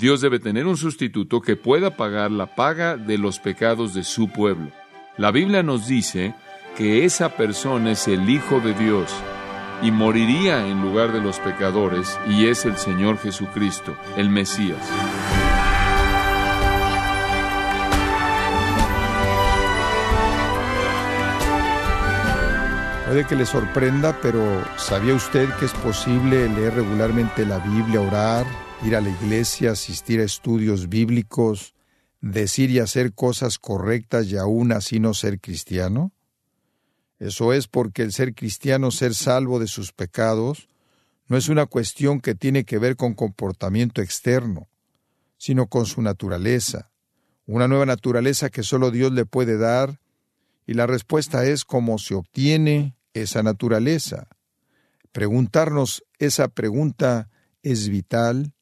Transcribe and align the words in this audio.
Dios 0.00 0.22
debe 0.22 0.38
tener 0.38 0.66
un 0.66 0.78
sustituto 0.78 1.42
que 1.42 1.56
pueda 1.56 1.94
pagar 1.94 2.30
la 2.30 2.54
paga 2.54 2.96
de 2.96 3.18
los 3.18 3.38
pecados 3.38 3.92
de 3.92 4.02
su 4.02 4.30
pueblo. 4.30 4.70
La 5.18 5.30
Biblia 5.30 5.62
nos 5.62 5.86
dice 5.86 6.34
que 6.74 7.04
esa 7.04 7.36
persona 7.36 7.90
es 7.90 8.08
el 8.08 8.30
Hijo 8.30 8.60
de 8.60 8.72
Dios 8.72 9.12
y 9.82 9.90
moriría 9.90 10.66
en 10.66 10.80
lugar 10.80 11.12
de 11.12 11.20
los 11.20 11.38
pecadores 11.38 12.18
y 12.26 12.46
es 12.46 12.64
el 12.64 12.78
Señor 12.78 13.18
Jesucristo, 13.18 13.94
el 14.16 14.30
Mesías. 14.30 14.78
Puede 23.06 23.26
que 23.26 23.36
le 23.36 23.44
sorprenda, 23.44 24.16
pero 24.22 24.64
¿sabía 24.78 25.14
usted 25.14 25.50
que 25.58 25.66
es 25.66 25.74
posible 25.74 26.48
leer 26.48 26.72
regularmente 26.74 27.44
la 27.44 27.58
Biblia, 27.58 28.00
orar, 28.00 28.46
ir 28.84 28.96
a 28.96 29.00
la 29.00 29.10
iglesia, 29.10 29.72
asistir 29.72 30.20
a 30.20 30.24
estudios 30.24 30.88
bíblicos, 30.88 31.74
decir 32.20 32.70
y 32.70 32.78
hacer 32.78 33.12
cosas 33.12 33.58
correctas 33.58 34.26
y 34.28 34.36
aún 34.36 34.72
así 34.72 35.00
no 35.00 35.14
ser 35.14 35.40
cristiano? 35.40 36.12
Eso 37.18 37.52
es 37.52 37.68
porque 37.68 38.02
el 38.02 38.12
ser 38.12 38.34
cristiano, 38.34 38.90
ser 38.90 39.14
salvo 39.14 39.58
de 39.58 39.66
sus 39.66 39.92
pecados, 39.92 40.68
no 41.28 41.36
es 41.36 41.48
una 41.48 41.66
cuestión 41.66 42.20
que 42.20 42.34
tiene 42.34 42.64
que 42.64 42.78
ver 42.78 42.96
con 42.96 43.14
comportamiento 43.14 44.00
externo, 44.00 44.68
sino 45.36 45.66
con 45.66 45.86
su 45.86 46.00
naturaleza, 46.02 46.90
una 47.46 47.68
nueva 47.68 47.86
naturaleza 47.86 48.48
que 48.48 48.62
solo 48.62 48.90
Dios 48.90 49.12
le 49.12 49.26
puede 49.26 49.58
dar, 49.58 50.00
y 50.66 50.74
la 50.74 50.86
respuesta 50.86 51.44
es 51.44 51.64
cómo 51.64 51.98
se 51.98 52.14
obtiene 52.14 52.96
esa 53.12 53.42
naturaleza. 53.42 54.28
Preguntarnos 55.12 56.04
esa 56.18 56.48
pregunta 56.48 57.28
es 57.62 57.88
vital, 57.88 58.54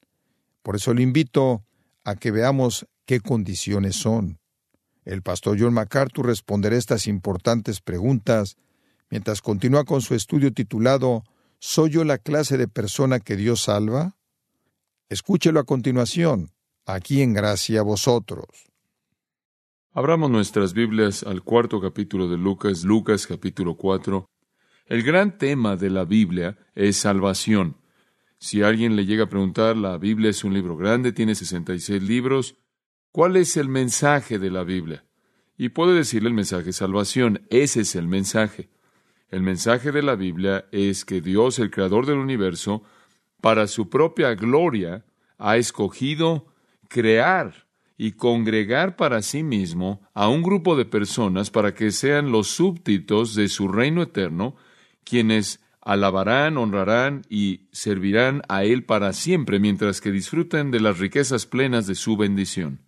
por 0.63 0.77
eso 0.77 0.95
le 0.95 1.03
invito 1.03 1.65
a 2.05 2.17
que 2.17 2.31
veamos 2.31 2.87
qué 3.07 3.21
condiciones 3.21 3.97
son. 3.97 4.39
El 5.05 5.23
pastor 5.23 5.57
John 5.59 5.73
MacArthur 5.73 6.27
responderá 6.27 6.77
estas 6.77 7.07
importantes 7.07 7.81
preguntas 7.81 8.57
mientras 9.11 9.41
continúa 9.41 9.85
con 9.85 10.03
su 10.03 10.15
estudio 10.15 10.53
titulado 10.53 11.25
¿Soy 11.61 11.91
yo 11.91 12.05
la 12.05 12.19
clase 12.19 12.57
de 12.57 12.69
persona 12.69 13.19
que 13.19 13.37
Dios 13.37 13.63
salva? 13.63 14.17
Escúchelo 15.09 15.59
a 15.59 15.65
continuación, 15.65 16.51
aquí 16.85 17.23
en 17.23 17.33
Gracia 17.33 17.81
a 17.81 17.83
vosotros. 17.83 18.47
Abramos 19.93 20.31
nuestras 20.31 20.75
Biblias 20.75 21.25
al 21.25 21.43
cuarto 21.43 21.81
capítulo 21.81 22.29
de 22.29 22.37
Lucas, 22.37 22.85
Lucas 22.85 23.27
capítulo 23.27 23.77
4, 23.77 24.29
el 24.89 25.03
gran 25.03 25.37
tema 25.37 25.77
de 25.77 25.91
la 25.91 26.05
Biblia 26.05 26.57
es 26.75 26.99
salvación. 26.99 27.78
Si 28.39 28.63
alguien 28.63 28.95
le 28.95 29.05
llega 29.05 29.25
a 29.25 29.29
preguntar, 29.29 29.77
la 29.77 29.99
Biblia 29.99 30.31
es 30.31 30.45
un 30.45 30.55
libro 30.55 30.77
grande, 30.77 31.13
tiene 31.13 31.35
66 31.35 32.03
libros, 32.03 32.57
¿cuál 33.11 33.37
es 33.37 33.57
el 33.57 33.69
mensaje 33.69 34.39
de 34.39 34.51
la 34.51 34.63
Biblia? 34.63 35.05
Y 35.57 35.71
puede 35.71 35.95
decirle 35.95 36.29
el 36.29 36.35
mensaje 36.35 36.73
salvación, 36.73 37.47
ese 37.51 37.81
es 37.81 37.97
el 37.97 38.07
mensaje. 38.07 38.71
El 39.29 39.43
mensaje 39.43 39.91
de 39.91 40.03
la 40.03 40.15
Biblia 40.15 40.67
es 40.71 41.05
que 41.05 41.21
Dios, 41.21 41.59
el 41.59 41.71
creador 41.71 42.07
del 42.07 42.19
universo, 42.19 42.85
para 43.41 43.67
su 43.67 43.89
propia 43.89 44.35
gloria, 44.35 45.05
ha 45.37 45.57
escogido 45.57 46.47
crear 46.89 47.67
y 47.97 48.13
congregar 48.13 48.95
para 48.95 49.21
sí 49.21 49.43
mismo 49.43 50.01
a 50.15 50.29
un 50.29 50.43
grupo 50.43 50.77
de 50.77 50.85
personas 50.85 51.51
para 51.51 51.75
que 51.75 51.91
sean 51.91 52.31
los 52.31 52.47
súbditos 52.47 53.35
de 53.35 53.49
su 53.49 53.67
reino 53.67 54.03
eterno, 54.03 54.55
quienes 55.03 55.61
alabarán, 55.81 56.57
honrarán 56.57 57.23
y 57.29 57.69
servirán 57.73 58.43
a 58.49 58.65
Él 58.65 58.85
para 58.85 59.13
siempre 59.13 59.59
mientras 59.59 60.01
que 60.01 60.11
disfruten 60.11 60.71
de 60.71 60.81
las 60.81 60.99
riquezas 60.99 61.47
plenas 61.47 61.87
de 61.87 61.95
su 61.95 62.17
bendición. 62.17 62.81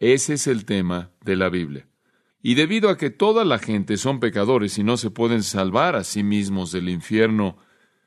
Ese 0.00 0.34
es 0.34 0.46
el 0.46 0.64
tema 0.64 1.10
de 1.24 1.36
la 1.36 1.48
Biblia. 1.48 1.86
Y 2.42 2.54
debido 2.54 2.88
a 2.88 2.96
que 2.96 3.10
toda 3.10 3.44
la 3.44 3.58
gente 3.58 3.96
son 3.96 4.20
pecadores 4.20 4.78
y 4.78 4.84
no 4.84 4.96
se 4.96 5.10
pueden 5.10 5.42
salvar 5.42 5.96
a 5.96 6.04
sí 6.04 6.22
mismos 6.22 6.70
del 6.70 6.88
infierno 6.88 7.58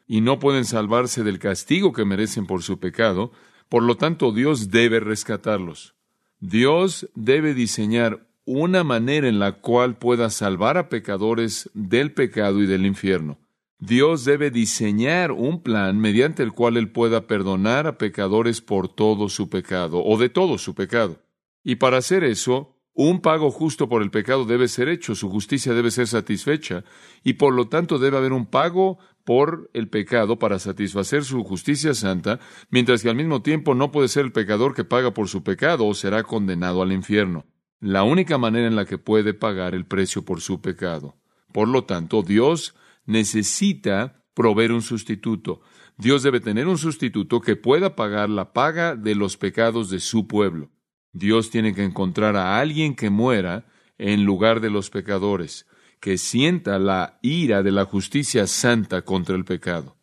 y 0.08 0.22
no 0.22 0.40
pueden 0.40 0.66
salvarse 0.66 1.24
del 1.24 1.40
castigo 1.40 1.92
que 1.92 2.06
merecen 2.06 2.48
por 2.48 2.64
su 2.64 2.80
pecado, 2.80 3.32
por 3.70 3.84
lo 3.84 3.96
tanto 3.96 4.32
Dios 4.32 4.70
debe 4.72 5.00
rescatarlos. 5.00 5.96
Dios 6.40 7.10
debe 7.14 7.54
diseñar 7.54 8.28
una 8.46 8.84
manera 8.84 9.28
en 9.28 9.40
la 9.40 9.54
cual 9.54 9.98
pueda 9.98 10.30
salvar 10.30 10.78
a 10.78 10.90
pecadores 10.90 11.70
del 11.74 12.14
pecado 12.14 12.62
y 12.62 12.66
del 12.66 12.86
infierno. 12.86 13.38
Dios 13.82 14.26
debe 14.26 14.52
diseñar 14.52 15.32
un 15.32 15.64
plan 15.64 16.00
mediante 16.00 16.44
el 16.44 16.52
cual 16.52 16.78
Él 16.78 16.92
pueda 16.92 17.26
perdonar 17.26 17.88
a 17.88 17.98
pecadores 17.98 18.62
por 18.62 18.88
todo 18.88 19.28
su 19.28 19.50
pecado 19.50 20.04
o 20.06 20.20
de 20.20 20.30
todo 20.30 20.60
su 20.60 20.76
pecado. 20.76 21.24
Y 21.64 21.78
para 21.78 21.98
hacer 21.98 22.24
eso, 22.24 22.78
un 22.94 23.22
pago 23.22 23.50
justo 23.50 23.90
por 23.90 24.04
el 24.04 24.12
pecado 24.12 24.46
debe 24.46 24.68
ser 24.68 24.88
hecho, 24.88 25.16
su 25.16 25.32
justicia 25.32 25.74
debe 25.74 25.90
ser 25.90 26.06
satisfecha, 26.06 26.84
y 27.24 27.34
por 27.34 27.56
lo 27.56 27.70
tanto 27.70 27.98
debe 27.98 28.18
haber 28.18 28.34
un 28.34 28.46
pago 28.46 29.00
por 29.24 29.72
el 29.74 29.90
pecado 29.90 30.38
para 30.38 30.60
satisfacer 30.60 31.24
su 31.24 31.44
justicia 31.44 31.96
santa, 31.96 32.40
mientras 32.70 33.02
que 33.02 33.10
al 33.10 33.16
mismo 33.16 33.42
tiempo 33.42 33.74
no 33.74 33.92
puede 33.92 34.10
ser 34.10 34.26
el 34.26 34.32
pecador 34.32 34.76
que 34.76 34.84
paga 34.84 35.12
por 35.12 35.28
su 35.28 35.42
pecado 35.42 35.88
o 35.88 35.96
será 35.96 36.22
condenado 36.22 36.84
al 36.84 36.92
infierno. 36.92 37.48
La 37.80 38.04
única 38.04 38.38
manera 38.38 38.68
en 38.68 38.76
la 38.76 38.86
que 38.86 39.00
puede 39.00 39.34
pagar 39.34 39.74
el 39.74 39.88
precio 39.88 40.24
por 40.24 40.40
su 40.40 40.62
pecado. 40.62 41.16
Por 41.52 41.68
lo 41.68 41.86
tanto, 41.86 42.22
Dios 42.22 42.76
necesita 43.06 44.24
proveer 44.34 44.72
un 44.72 44.82
sustituto. 44.82 45.62
Dios 45.98 46.24
debe 46.24 46.40
tener 46.40 46.68
un 46.68 46.78
sustituto 46.78 47.42
que 47.42 47.56
pueda 47.56 47.96
pagar 47.96 48.30
la 48.30 48.54
paga 48.54 48.96
de 48.96 49.16
los 49.16 49.38
pecados 49.38 49.90
de 49.90 50.00
su 50.00 50.28
pueblo. 50.28 50.72
Dios 51.14 51.50
tiene 51.50 51.74
que 51.74 51.84
encontrar 51.84 52.36
a 52.36 52.60
alguien 52.60 52.96
que 52.96 53.10
muera 53.10 53.66
en 53.98 54.24
lugar 54.24 54.62
de 54.62 54.70
los 54.70 54.90
pecadores, 54.90 55.68
que 56.00 56.18
sienta 56.18 56.80
la 56.80 57.20
ira 57.22 57.62
de 57.62 57.72
la 57.72 57.86
justicia 57.86 58.48
santa 58.48 59.04
contra 59.04 59.36
el 59.36 59.46
pecado. 59.46 59.98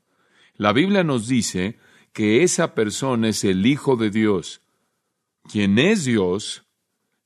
La 0.54 0.72
Biblia 0.72 1.02
nos 1.02 1.26
dice 1.26 1.78
que 2.12 2.42
esa 2.42 2.74
persona 2.74 3.28
es 3.28 3.44
el 3.44 3.66
Hijo 3.66 3.96
de 3.96 4.10
Dios, 4.10 4.62
quien 5.50 5.78
es 5.78 6.04
Dios, 6.04 6.66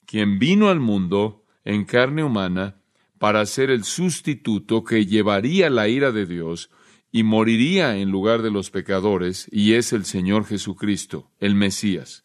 quien 0.07 0.39
vino 0.39 0.69
al 0.69 0.81
mundo 0.81 1.45
en 1.65 1.85
carne 1.85 2.25
humana 2.25 2.82
para 3.23 3.47
ser 3.47 3.71
el 3.71 3.85
sustituto 3.85 4.83
que 4.83 5.07
llevaría 5.07 5.71
la 5.71 5.87
ira 5.87 6.11
de 6.11 6.27
Dios 6.27 6.71
y 7.13 7.23
moriría 7.23 7.97
en 7.97 8.11
lugar 8.11 8.43
de 8.43 8.51
los 8.51 8.73
pecadores, 8.73 9.47
y 9.53 9.75
es 9.75 9.93
el 9.93 10.05
Señor 10.07 10.45
Jesucristo, 10.45 11.31
el 11.39 11.55
Mesías. 11.55 12.25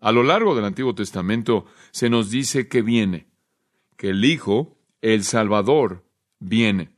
A 0.00 0.10
lo 0.10 0.22
largo 0.22 0.54
del 0.54 0.64
Antiguo 0.64 0.94
Testamento 0.94 1.66
se 1.90 2.08
nos 2.08 2.30
dice 2.30 2.66
que 2.66 2.80
viene, 2.80 3.26
que 3.98 4.08
el 4.08 4.24
Hijo, 4.24 4.78
el 5.02 5.22
Salvador, 5.22 6.02
viene. 6.38 6.96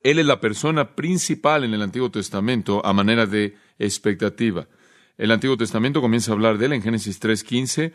Él 0.00 0.18
es 0.18 0.26
la 0.26 0.40
persona 0.40 0.96
principal 0.96 1.62
en 1.62 1.74
el 1.74 1.82
Antiguo 1.82 2.10
Testamento 2.10 2.84
a 2.84 2.92
manera 2.92 3.26
de 3.26 3.54
expectativa. 3.78 4.66
El 5.18 5.30
Antiguo 5.30 5.56
Testamento 5.56 6.00
comienza 6.00 6.32
a 6.32 6.34
hablar 6.34 6.58
de 6.58 6.66
él 6.66 6.72
en 6.72 6.82
Génesis 6.82 7.22
3.15, 7.22 7.92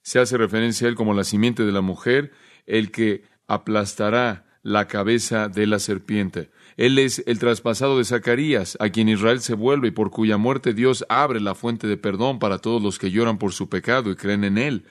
se 0.00 0.18
hace 0.18 0.38
referencia 0.38 0.86
a 0.86 0.88
él 0.88 0.96
como 0.96 1.12
la 1.12 1.24
simiente 1.24 1.66
de 1.66 1.72
la 1.72 1.82
mujer, 1.82 2.32
el 2.64 2.90
que 2.90 3.24
aplastará 3.50 4.44
la 4.62 4.86
cabeza 4.86 5.48
de 5.48 5.66
la 5.66 5.80
serpiente. 5.80 6.50
Él 6.76 7.00
es 7.00 7.24
el 7.26 7.40
traspasado 7.40 7.98
de 7.98 8.04
Zacarías, 8.04 8.76
a 8.78 8.90
quien 8.90 9.08
Israel 9.08 9.40
se 9.40 9.54
vuelve 9.54 9.88
y 9.88 9.90
por 9.90 10.10
cuya 10.10 10.36
muerte 10.36 10.72
Dios 10.72 11.04
abre 11.08 11.40
la 11.40 11.56
fuente 11.56 11.88
de 11.88 11.96
perdón 11.96 12.38
para 12.38 12.58
todos 12.58 12.80
los 12.80 13.00
que 13.00 13.10
lloran 13.10 13.38
por 13.38 13.52
su 13.52 13.68
pecado 13.68 14.10
y 14.12 14.14
creen 14.14 14.44
en 14.44 14.56
Él. 14.56 14.84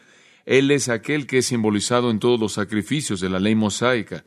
Él 0.46 0.72
es 0.72 0.90
aquel 0.90 1.26
que 1.26 1.38
es 1.38 1.46
simbolizado 1.46 2.12
en 2.12 2.20
todos 2.20 2.38
los 2.38 2.54
sacrificios 2.54 3.22
de 3.22 3.30
la 3.30 3.40
ley 3.40 3.56
mosaica. 3.56 4.26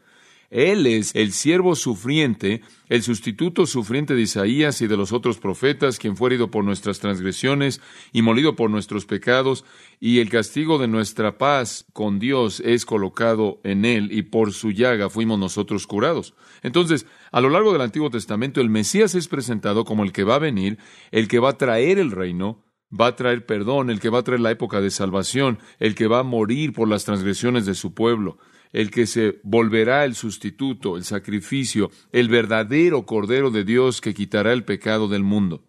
Él 0.52 0.86
es 0.86 1.14
el 1.14 1.32
siervo 1.32 1.74
sufriente, 1.74 2.60
el 2.90 3.02
sustituto 3.02 3.64
sufriente 3.64 4.14
de 4.14 4.20
Isaías 4.20 4.82
y 4.82 4.86
de 4.86 4.98
los 4.98 5.10
otros 5.10 5.38
profetas, 5.38 5.98
quien 5.98 6.14
fue 6.14 6.28
herido 6.28 6.50
por 6.50 6.62
nuestras 6.62 7.00
transgresiones 7.00 7.80
y 8.12 8.20
molido 8.20 8.54
por 8.54 8.68
nuestros 8.68 9.06
pecados, 9.06 9.64
y 9.98 10.18
el 10.18 10.28
castigo 10.28 10.76
de 10.76 10.88
nuestra 10.88 11.38
paz 11.38 11.86
con 11.94 12.18
Dios 12.18 12.60
es 12.60 12.84
colocado 12.84 13.62
en 13.64 13.86
él, 13.86 14.12
y 14.12 14.24
por 14.24 14.52
su 14.52 14.72
llaga 14.72 15.08
fuimos 15.08 15.38
nosotros 15.38 15.86
curados. 15.86 16.34
Entonces, 16.62 17.06
a 17.30 17.40
lo 17.40 17.48
largo 17.48 17.72
del 17.72 17.80
Antiguo 17.80 18.10
Testamento, 18.10 18.60
el 18.60 18.68
Mesías 18.68 19.14
es 19.14 19.28
presentado 19.28 19.86
como 19.86 20.04
el 20.04 20.12
que 20.12 20.24
va 20.24 20.34
a 20.34 20.38
venir, 20.38 20.76
el 21.12 21.28
que 21.28 21.38
va 21.38 21.50
a 21.50 21.58
traer 21.58 21.98
el 21.98 22.10
reino, 22.10 22.62
va 22.92 23.06
a 23.06 23.16
traer 23.16 23.46
perdón, 23.46 23.88
el 23.88 24.00
que 24.00 24.10
va 24.10 24.18
a 24.18 24.22
traer 24.22 24.40
la 24.40 24.50
época 24.50 24.82
de 24.82 24.90
salvación, 24.90 25.60
el 25.78 25.94
que 25.94 26.08
va 26.08 26.18
a 26.18 26.24
morir 26.24 26.74
por 26.74 26.88
las 26.88 27.06
transgresiones 27.06 27.64
de 27.64 27.74
su 27.74 27.94
pueblo 27.94 28.36
el 28.72 28.90
que 28.90 29.06
se 29.06 29.40
volverá 29.42 30.04
el 30.04 30.14
sustituto, 30.14 30.96
el 30.96 31.04
sacrificio, 31.04 31.90
el 32.10 32.28
verdadero 32.28 33.04
Cordero 33.04 33.50
de 33.50 33.64
Dios 33.64 34.00
que 34.00 34.14
quitará 34.14 34.52
el 34.52 34.64
pecado 34.64 35.08
del 35.08 35.22
mundo. 35.22 35.68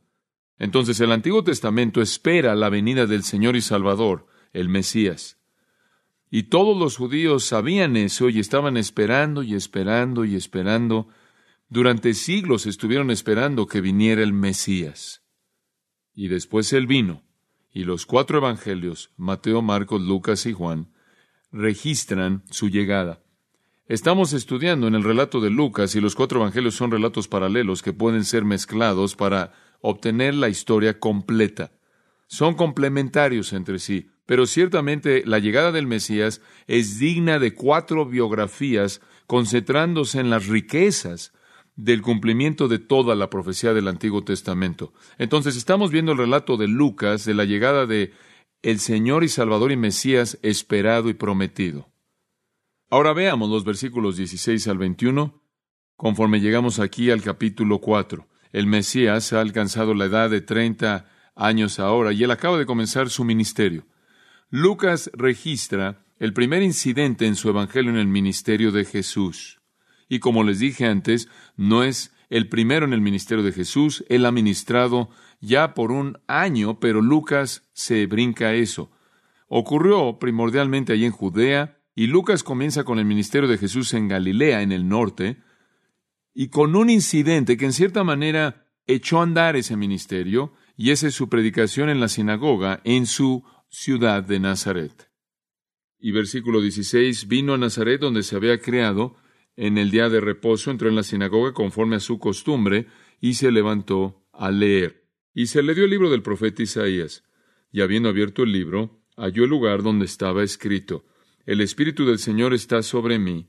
Entonces 0.58 1.00
el 1.02 1.12
Antiguo 1.12 1.44
Testamento 1.44 2.02
espera 2.02 2.56
la 2.56 2.70
venida 2.70 3.06
del 3.06 3.24
Señor 3.24 3.56
y 3.56 3.62
Salvador, 3.62 4.28
el 4.54 4.70
Mesías. 4.70 5.38
Y 6.32 6.44
todos 6.44 6.78
los 6.78 6.98
judíos 6.98 7.44
sabían 7.44 7.98
eso 7.98 8.30
y 8.30 8.40
estaban 8.40 8.78
esperando 8.78 9.44
y 9.44 9.54
esperando 9.54 10.26
y 10.26 10.36
esperando. 10.36 11.10
Durante 11.68 12.14
siglos 12.14 12.66
estuvieron 12.66 13.12
esperando 13.12 13.68
que 13.68 13.82
viniera 13.82 14.24
el 14.24 14.34
Mesías. 14.34 15.24
Y 16.14 16.30
después 16.30 16.72
él 16.74 16.88
vino, 16.88 17.24
y 17.72 17.84
los 17.84 18.06
cuatro 18.06 18.38
evangelios, 18.38 19.12
Mateo, 19.18 19.62
Marcos, 19.62 20.02
Lucas 20.02 20.46
y 20.46 20.54
Juan, 20.54 20.93
registran 21.54 22.44
su 22.50 22.68
llegada. 22.68 23.22
Estamos 23.88 24.34
estudiando 24.34 24.88
en 24.88 24.96
el 24.96 25.04
relato 25.04 25.40
de 25.40 25.50
Lucas 25.50 25.96
y 25.96 26.02
los 26.02 26.16
cuatro 26.16 26.40
evangelios 26.40 26.76
son 26.76 26.92
relatos 26.92 27.28
paralelos 27.28 27.82
que 27.82 27.94
pueden 27.94 28.26
ser 28.26 28.44
mezclados 28.44 29.16
para 29.16 29.54
obtener 29.82 30.34
la 30.34 30.50
historia 30.50 31.00
completa. 31.00 31.72
Son 32.28 32.56
complementarios 32.56 33.54
entre 33.54 33.78
sí, 33.80 34.10
pero 34.26 34.48
ciertamente 34.48 35.24
la 35.26 35.40
llegada 35.40 35.72
del 35.72 35.86
Mesías 35.86 36.42
es 36.66 36.98
digna 36.98 37.38
de 37.40 37.54
cuatro 37.54 38.06
biografías 38.06 39.02
concentrándose 39.28 40.20
en 40.20 40.30
las 40.30 40.48
riquezas 40.48 41.34
del 41.76 42.02
cumplimiento 42.02 42.68
de 42.68 42.80
toda 42.80 43.16
la 43.16 43.30
profecía 43.30 43.74
del 43.74 43.88
Antiguo 43.88 44.24
Testamento. 44.24 44.94
Entonces 45.18 45.56
estamos 45.56 45.92
viendo 45.92 46.14
el 46.14 46.18
relato 46.18 46.58
de 46.58 46.68
Lucas 46.68 47.26
de 47.26 47.34
la 47.34 47.46
llegada 47.46 47.86
de 47.86 48.14
el 48.64 48.80
Señor 48.80 49.26
y 49.26 49.30
Salvador 49.30 49.74
y 49.74 49.78
Mesías 49.78 50.40
esperado 50.42 51.10
y 51.10 51.14
prometido. 51.14 51.92
Ahora 52.90 53.14
veamos 53.14 53.50
los 53.50 53.66
versículos 53.66 54.16
16 54.16 54.68
al 54.70 54.78
21, 54.78 55.44
conforme 55.98 56.40
llegamos 56.40 56.80
aquí 56.80 57.12
al 57.12 57.22
capítulo 57.22 57.82
4. 57.82 58.26
El 58.54 58.68
Mesías 58.68 59.34
ha 59.34 59.42
alcanzado 59.42 59.94
la 59.94 60.06
edad 60.06 60.30
de 60.30 60.42
30 60.42 61.10
años 61.36 61.80
ahora 61.80 62.14
y 62.14 62.24
él 62.24 62.32
acaba 62.32 62.58
de 62.58 62.66
comenzar 62.66 63.10
su 63.10 63.26
ministerio. 63.26 63.86
Lucas 64.50 65.12
registra 65.14 66.06
el 66.18 66.32
primer 66.34 66.62
incidente 66.62 67.26
en 67.26 67.36
su 67.36 67.50
evangelio 67.50 67.92
en 67.92 67.98
el 67.98 68.08
ministerio 68.08 68.72
de 68.72 68.86
Jesús. 68.86 69.60
Y 70.08 70.20
como 70.20 70.44
les 70.44 70.60
dije 70.60 70.86
antes, 70.86 71.28
no 71.58 71.84
es 71.84 72.14
el 72.30 72.48
primero 72.48 72.86
en 72.86 72.94
el 72.94 73.02
ministerio 73.02 73.44
de 73.44 73.52
Jesús, 73.52 74.06
él 74.08 74.26
ha 74.26 74.32
ministrado 74.32 75.10
ya 75.44 75.74
por 75.74 75.92
un 75.92 76.20
año, 76.26 76.80
pero 76.80 77.02
Lucas 77.02 77.70
se 77.74 78.06
brinca 78.06 78.54
eso. 78.54 78.90
Ocurrió 79.50 80.18
primordialmente 80.18 80.94
allí 80.94 81.04
en 81.04 81.12
Judea, 81.12 81.80
y 81.96 82.08
Lucas 82.08 82.44
comienza 82.44 82.86
con 82.86 82.98
el 82.98 83.06
ministerio 83.06 83.50
de 83.50 83.58
Jesús 83.58 83.94
en 83.94 84.08
Galilea, 84.08 84.62
en 84.62 84.72
el 84.72 84.88
norte, 84.88 85.44
y 86.34 86.48
con 86.48 86.76
un 86.78 86.90
incidente 86.90 87.58
que 87.58 87.66
en 87.66 87.74
cierta 87.74 88.06
manera 88.06 88.68
echó 88.88 89.20
a 89.20 89.24
andar 89.24 89.58
ese 89.58 89.76
ministerio, 89.76 90.54
y 90.78 90.92
esa 90.92 91.08
es 91.08 91.14
su 91.14 91.28
predicación 91.28 91.90
en 91.90 92.00
la 92.00 92.08
sinagoga 92.08 92.80
en 92.86 93.06
su 93.06 93.44
ciudad 93.68 94.24
de 94.24 94.40
Nazaret. 94.40 95.12
Y 96.00 96.12
versículo 96.12 96.62
16, 96.62 97.28
vino 97.28 97.54
a 97.54 97.58
Nazaret 97.58 98.00
donde 98.00 98.24
se 98.24 98.38
había 98.38 98.60
creado, 98.60 99.18
en 99.58 99.78
el 99.78 99.92
día 99.92 100.08
de 100.08 100.22
reposo 100.22 100.72
entró 100.72 100.88
en 100.88 100.96
la 100.96 101.04
sinagoga 101.04 101.54
conforme 101.54 101.98
a 101.98 102.00
su 102.00 102.18
costumbre, 102.18 102.88
y 103.20 103.34
se 103.34 103.52
levantó 103.52 104.26
a 104.32 104.50
leer. 104.50 105.03
Y 105.34 105.48
se 105.48 105.64
le 105.64 105.74
dio 105.74 105.86
el 105.86 105.90
libro 105.90 106.10
del 106.10 106.22
profeta 106.22 106.62
Isaías, 106.62 107.24
y 107.72 107.82
habiendo 107.82 108.10
abierto 108.10 108.44
el 108.44 108.52
libro, 108.52 109.02
halló 109.18 109.44
el 109.44 109.50
lugar 109.50 109.82
donde 109.82 110.06
estaba 110.06 110.44
escrito, 110.44 111.06
El 111.46 111.60
Espíritu 111.60 112.06
del 112.06 112.20
Señor 112.20 112.54
está 112.54 112.84
sobre 112.84 113.20
mí, 113.20 113.48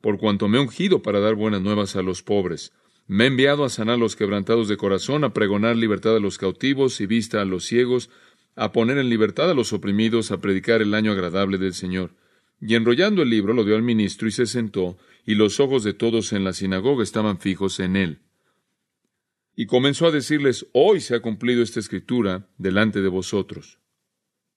por 0.00 0.18
cuanto 0.18 0.48
me 0.48 0.58
he 0.58 0.60
ungido 0.60 1.02
para 1.02 1.18
dar 1.18 1.34
buenas 1.34 1.62
nuevas 1.62 1.96
a 1.96 2.02
los 2.02 2.22
pobres. 2.22 2.72
Me 3.06 3.24
he 3.24 3.26
enviado 3.26 3.64
a 3.64 3.68
sanar 3.68 3.98
los 3.98 4.16
quebrantados 4.16 4.68
de 4.68 4.76
corazón, 4.76 5.24
a 5.24 5.32
pregonar 5.32 5.76
libertad 5.76 6.16
a 6.16 6.20
los 6.20 6.38
cautivos 6.38 7.00
y 7.00 7.06
vista 7.06 7.40
a 7.40 7.44
los 7.44 7.64
ciegos, 7.64 8.10
a 8.54 8.72
poner 8.72 8.98
en 8.98 9.08
libertad 9.08 9.50
a 9.50 9.54
los 9.54 9.72
oprimidos, 9.72 10.30
a 10.30 10.40
predicar 10.40 10.82
el 10.82 10.94
año 10.94 11.12
agradable 11.12 11.58
del 11.58 11.74
Señor. 11.74 12.12
Y 12.60 12.76
enrollando 12.76 13.22
el 13.22 13.30
libro 13.30 13.52
lo 13.52 13.64
dio 13.64 13.76
al 13.76 13.82
ministro 13.82 14.28
y 14.28 14.30
se 14.30 14.46
sentó, 14.46 14.96
y 15.26 15.34
los 15.34 15.58
ojos 15.58 15.84
de 15.84 15.94
todos 15.94 16.32
en 16.32 16.44
la 16.44 16.52
sinagoga 16.52 17.02
estaban 17.02 17.38
fijos 17.38 17.80
en 17.80 17.96
él. 17.96 18.18
Y 19.56 19.66
comenzó 19.66 20.06
a 20.06 20.10
decirles, 20.10 20.66
hoy 20.72 21.00
se 21.00 21.14
ha 21.14 21.20
cumplido 21.20 21.62
esta 21.62 21.80
escritura 21.80 22.48
delante 22.58 23.00
de 23.00 23.08
vosotros. 23.08 23.78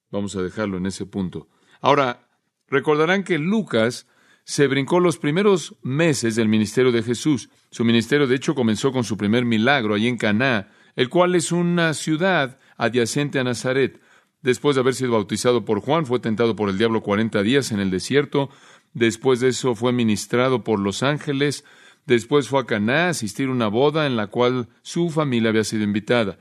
Vamos 0.10 0.36
a 0.36 0.42
dejarlo 0.42 0.78
en 0.78 0.86
ese 0.86 1.06
punto. 1.06 1.50
Ahora, 1.82 2.30
recordarán 2.68 3.24
que 3.24 3.38
Lucas 3.38 4.08
se 4.44 4.68
brincó 4.68 5.00
los 5.00 5.18
primeros 5.18 5.76
meses 5.84 6.36
del 6.36 6.48
ministerio 6.48 6.92
de 6.92 7.04
Jesús. 7.04 7.50
Su 7.70 7.84
ministerio, 7.84 8.28
de 8.28 8.36
hecho, 8.36 8.56
comenzó 8.56 8.92
con 8.92 9.04
su 9.04 9.18
primer 9.18 9.44
milagro 9.44 9.94
allí 9.94 10.08
en 10.08 10.18
Caná, 10.18 10.72
el 10.96 11.10
cual 11.10 11.36
es 11.36 11.52
una 11.52 11.94
ciudad 11.94 12.58
adyacente 12.78 13.40
a 13.40 13.44
Nazaret. 13.44 14.02
Después 14.42 14.76
de 14.76 14.82
haber 14.82 14.96
sido 14.96 15.12
bautizado 15.12 15.66
por 15.66 15.82
Juan, 15.82 16.06
fue 16.06 16.20
tentado 16.20 16.56
por 16.56 16.70
el 16.70 16.78
diablo 16.78 17.04
cuarenta 17.04 17.44
días 17.44 17.72
en 17.72 17.80
el 17.82 17.92
desierto. 17.92 18.50
Después 18.94 19.42
de 19.42 19.50
eso 19.50 19.76
fue 19.76 19.92
ministrado 19.92 20.64
por 20.64 20.80
los 20.80 21.04
ángeles. 21.04 21.66
Después 22.08 22.48
fue 22.48 22.62
a 22.62 22.66
Caná 22.66 23.08
a 23.08 23.10
asistir 23.10 23.50
a 23.50 23.52
una 23.52 23.68
boda 23.68 24.08
en 24.08 24.16
la 24.16 24.28
cual 24.28 24.68
su 24.82 25.10
familia 25.10 25.50
había 25.50 25.66
sido 25.66 25.84
invitada. 25.84 26.40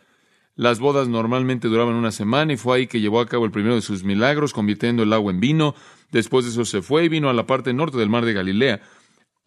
Las 0.54 0.78
bodas 0.78 1.08
normalmente 1.08 1.68
duraban 1.68 1.96
una 1.96 2.12
semana 2.12 2.52
y 2.52 2.56
fue 2.56 2.78
ahí 2.78 2.86
que 2.86 3.00
llevó 3.00 3.20
a 3.20 3.26
cabo 3.26 3.44
el 3.44 3.50
primero 3.50 3.74
de 3.74 3.82
sus 3.82 4.04
milagros, 4.04 4.54
convirtiendo 4.54 5.02
el 5.02 5.12
agua 5.12 5.32
en 5.32 5.40
vino. 5.40 5.74
Después 6.12 6.44
de 6.44 6.52
eso 6.52 6.64
se 6.64 6.80
fue 6.80 7.04
y 7.04 7.08
vino 7.08 7.28
a 7.28 7.34
la 7.34 7.46
parte 7.46 7.74
norte 7.74 7.98
del 7.98 8.08
mar 8.08 8.24
de 8.24 8.32
Galilea, 8.32 8.80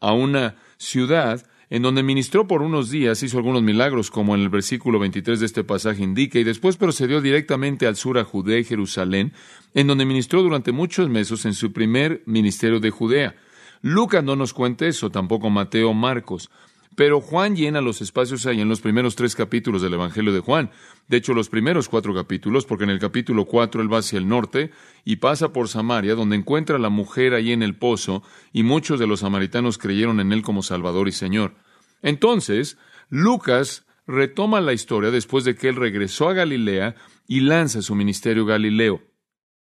a 0.02 0.14
una 0.14 0.56
ciudad 0.78 1.44
en 1.70 1.84
donde 1.84 2.04
ministró 2.04 2.48
por 2.48 2.64
unos 2.64 2.90
días, 2.90 3.22
hizo 3.22 3.38
algunos 3.38 3.62
milagros, 3.62 4.10
como 4.10 4.36
en 4.36 4.42
el 4.42 4.50
versículo 4.50 5.00
23 5.00 5.40
de 5.40 5.46
este 5.46 5.64
pasaje 5.64 6.04
indica, 6.04 6.40
y 6.40 6.44
después 6.44 6.78
procedió 6.78 7.22
directamente 7.22 7.86
al 7.86 7.96
sur 7.96 8.18
a 8.18 8.24
Judea 8.24 8.60
y 8.60 8.64
Jerusalén, 8.64 9.34
en 9.76 9.88
donde 9.88 10.06
ministró 10.06 10.42
durante 10.42 10.72
muchos 10.72 11.10
meses 11.10 11.46
en 11.46 11.54
su 11.54 11.72
primer 11.72 12.24
ministerio 12.26 12.80
de 12.80 12.90
Judea. 12.90 13.36
Lucas 13.82 14.24
no 14.24 14.36
nos 14.36 14.54
cuenta 14.54 14.86
eso, 14.88 15.10
tampoco 15.10 15.50
Mateo 15.50 15.94
Marcos. 15.94 16.50
Pero 16.96 17.22
Juan 17.22 17.56
llena 17.56 17.80
los 17.80 18.02
espacios 18.02 18.46
ahí 18.46 18.60
en 18.60 18.68
los 18.68 18.82
primeros 18.82 19.16
tres 19.16 19.34
capítulos 19.34 19.82
del 19.82 19.94
Evangelio 19.94 20.34
de 20.34 20.42
Juan. 20.42 20.70
De 21.08 21.16
hecho, 21.16 21.34
los 21.34 21.48
primeros 21.48 21.88
cuatro 21.88 22.14
capítulos, 22.14 22.66
porque 22.66 22.84
en 22.84 22.90
el 22.90 23.00
capítulo 23.00 23.46
cuatro 23.46 23.82
él 23.82 23.92
va 23.92 24.00
hacia 24.00 24.18
el 24.18 24.28
norte 24.28 24.72
y 25.06 25.16
pasa 25.16 25.54
por 25.54 25.70
Samaria, 25.70 26.16
donde 26.16 26.36
encuentra 26.36 26.76
a 26.76 26.80
la 26.80 26.90
mujer 26.90 27.34
allí 27.34 27.54
en 27.54 27.64
el 27.64 27.76
pozo, 27.76 28.22
y 28.52 28.64
muchos 28.64 29.00
de 29.00 29.08
los 29.08 29.22
samaritanos 29.22 29.78
creyeron 29.78 30.20
en 30.20 30.34
él 30.34 30.42
como 30.42 30.62
Salvador 30.62 31.08
y 31.08 31.14
Señor. 31.14 31.56
Entonces, 32.02 32.78
Lucas 33.10 33.86
retoma 34.06 34.60
la 34.60 34.74
historia 34.74 35.12
después 35.12 35.46
de 35.46 35.56
que 35.56 35.70
él 35.70 35.78
regresó 35.78 36.28
a 36.28 36.34
Galilea 36.34 36.96
y 37.28 37.42
lanza 37.42 37.82
su 37.82 37.96
ministerio 37.96 38.46
Galileo. 38.46 39.02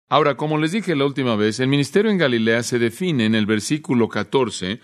Ahora, 0.08 0.38
como 0.38 0.58
les 0.58 0.72
dije 0.72 0.96
la 0.96 1.06
última 1.06 1.36
vez, 1.36 1.60
el 1.60 1.68
ministerio 1.68 2.12
en 2.12 2.18
Galilea 2.18 2.64
se 2.64 2.80
define 2.80 3.26
en 3.26 3.36
el 3.36 3.46
versículo 3.46 4.08
14 4.08 4.80